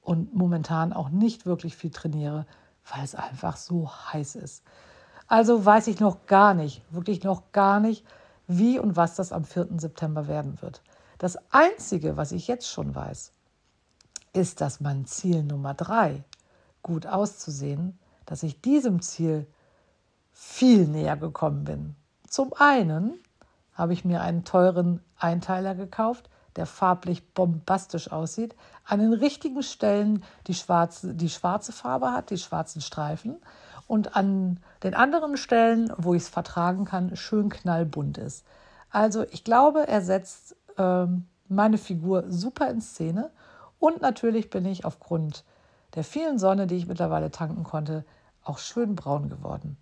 Und 0.02 0.34
momentan 0.34 0.92
auch 0.92 1.10
nicht 1.10 1.44
wirklich 1.46 1.76
viel 1.76 1.90
trainiere, 1.90 2.46
weil 2.90 3.04
es 3.04 3.14
einfach 3.14 3.56
so 3.56 3.90
heiß 3.90 4.36
ist. 4.36 4.62
Also 5.26 5.64
weiß 5.64 5.88
ich 5.88 6.00
noch 6.00 6.26
gar 6.26 6.54
nicht, 6.54 6.82
wirklich 6.90 7.22
noch 7.22 7.52
gar 7.52 7.80
nicht, 7.80 8.04
wie 8.46 8.78
und 8.78 8.96
was 8.96 9.14
das 9.14 9.32
am 9.32 9.44
4. 9.44 9.68
September 9.76 10.26
werden 10.26 10.60
wird. 10.62 10.82
Das 11.18 11.36
Einzige, 11.52 12.16
was 12.16 12.32
ich 12.32 12.48
jetzt 12.48 12.68
schon 12.68 12.94
weiß, 12.94 13.32
ist, 14.32 14.60
dass 14.60 14.80
mein 14.80 15.04
Ziel 15.04 15.42
Nummer 15.42 15.74
drei, 15.74 16.24
gut 16.82 17.06
auszusehen, 17.06 17.98
dass 18.24 18.42
ich 18.42 18.62
diesem 18.62 19.02
Ziel 19.02 19.46
viel 20.32 20.86
näher 20.86 21.16
gekommen 21.16 21.64
bin. 21.64 21.96
Zum 22.28 22.54
einen 22.54 23.14
habe 23.74 23.92
ich 23.92 24.04
mir 24.04 24.22
einen 24.22 24.44
teuren 24.44 25.02
Einteiler 25.16 25.74
gekauft, 25.74 26.30
der 26.58 26.66
farblich 26.66 27.32
bombastisch 27.34 28.10
aussieht, 28.10 28.54
an 28.84 28.98
den 28.98 29.12
richtigen 29.12 29.62
Stellen 29.62 30.24
die 30.48 30.54
schwarze, 30.54 31.14
die 31.14 31.30
schwarze 31.30 31.72
Farbe 31.72 32.12
hat, 32.12 32.30
die 32.30 32.36
schwarzen 32.36 32.82
Streifen 32.82 33.36
und 33.86 34.16
an 34.16 34.58
den 34.82 34.94
anderen 34.94 35.36
Stellen, 35.36 35.92
wo 35.96 36.14
ich 36.14 36.22
es 36.24 36.28
vertragen 36.28 36.84
kann, 36.84 37.16
schön 37.16 37.48
knallbunt 37.48 38.18
ist. 38.18 38.44
Also 38.90 39.24
ich 39.30 39.44
glaube, 39.44 39.86
er 39.86 40.02
setzt 40.02 40.56
ähm, 40.76 41.26
meine 41.48 41.78
Figur 41.78 42.24
super 42.28 42.68
in 42.68 42.80
Szene 42.80 43.30
und 43.78 44.02
natürlich 44.02 44.50
bin 44.50 44.66
ich 44.66 44.84
aufgrund 44.84 45.44
der 45.94 46.02
vielen 46.02 46.40
Sonne, 46.40 46.66
die 46.66 46.76
ich 46.76 46.88
mittlerweile 46.88 47.30
tanken 47.30 47.62
konnte, 47.62 48.04
auch 48.42 48.58
schön 48.58 48.96
braun 48.96 49.28
geworden. 49.28 49.76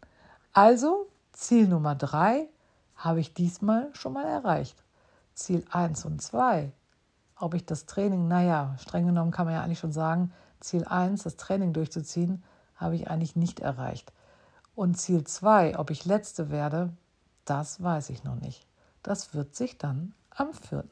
Also 0.53 1.09
Ziel 1.33 1.69
Nummer 1.69 1.95
drei 1.95 2.49
habe 2.97 3.21
ich 3.21 3.33
diesmal 3.33 3.89
schon 3.95 4.13
mal 4.13 4.27
erreicht. 4.27 4.86
Ziel 5.37 5.65
1 5.71 6.07
und 6.07 6.21
2, 6.21 6.73
ob 7.39 7.55
ich 7.55 7.67
das 7.67 7.85
Training, 7.85 8.27
naja, 8.27 8.75
streng 8.79 9.07
genommen 9.07 9.31
kann 9.31 9.45
man 9.45 9.55
ja 9.55 9.63
eigentlich 9.63 9.79
schon 9.79 9.93
sagen, 9.93 10.33
Ziel 10.61 10.85
1, 10.87 11.23
das 11.23 11.37
Training 11.37 11.75
durchzuziehen, 11.75 12.43
habe 12.75 12.97
ich 12.97 13.09
eigentlich 13.09 13.37
nicht 13.37 13.61
erreicht. 13.61 14.13
Und 14.75 14.97
Ziel 14.99 15.25
2, 15.25 15.79
ob 15.79 15.91
ich 15.91 16.07
letzte 16.07 16.51
werde, 16.51 16.91
das 17.45 17.83
weiß 17.83 18.11
ich 18.11 18.25
noch 18.25 18.37
nicht. 18.37 18.67
Das 19.03 19.35
wird 19.35 19.55
sich 19.55 19.77
dann 19.77 20.15
am 20.31 20.53
4. 20.55 20.85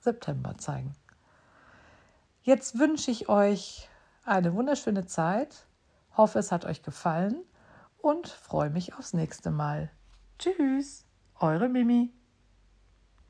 September 0.00 0.58
zeigen. 0.58 0.94
Jetzt 2.42 2.78
wünsche 2.78 3.12
ich 3.12 3.28
euch 3.28 3.88
eine 4.24 4.52
wunderschöne 4.54 5.06
Zeit, 5.06 5.64
hoffe 6.16 6.40
es 6.40 6.50
hat 6.50 6.64
euch 6.64 6.82
gefallen 6.82 7.36
und 7.98 8.28
freue 8.28 8.70
mich 8.70 8.94
aufs 8.94 9.12
nächste 9.12 9.52
Mal. 9.52 9.90
Tschüss, 10.38 11.04
eure 11.38 11.68
Mimi. 11.68 12.12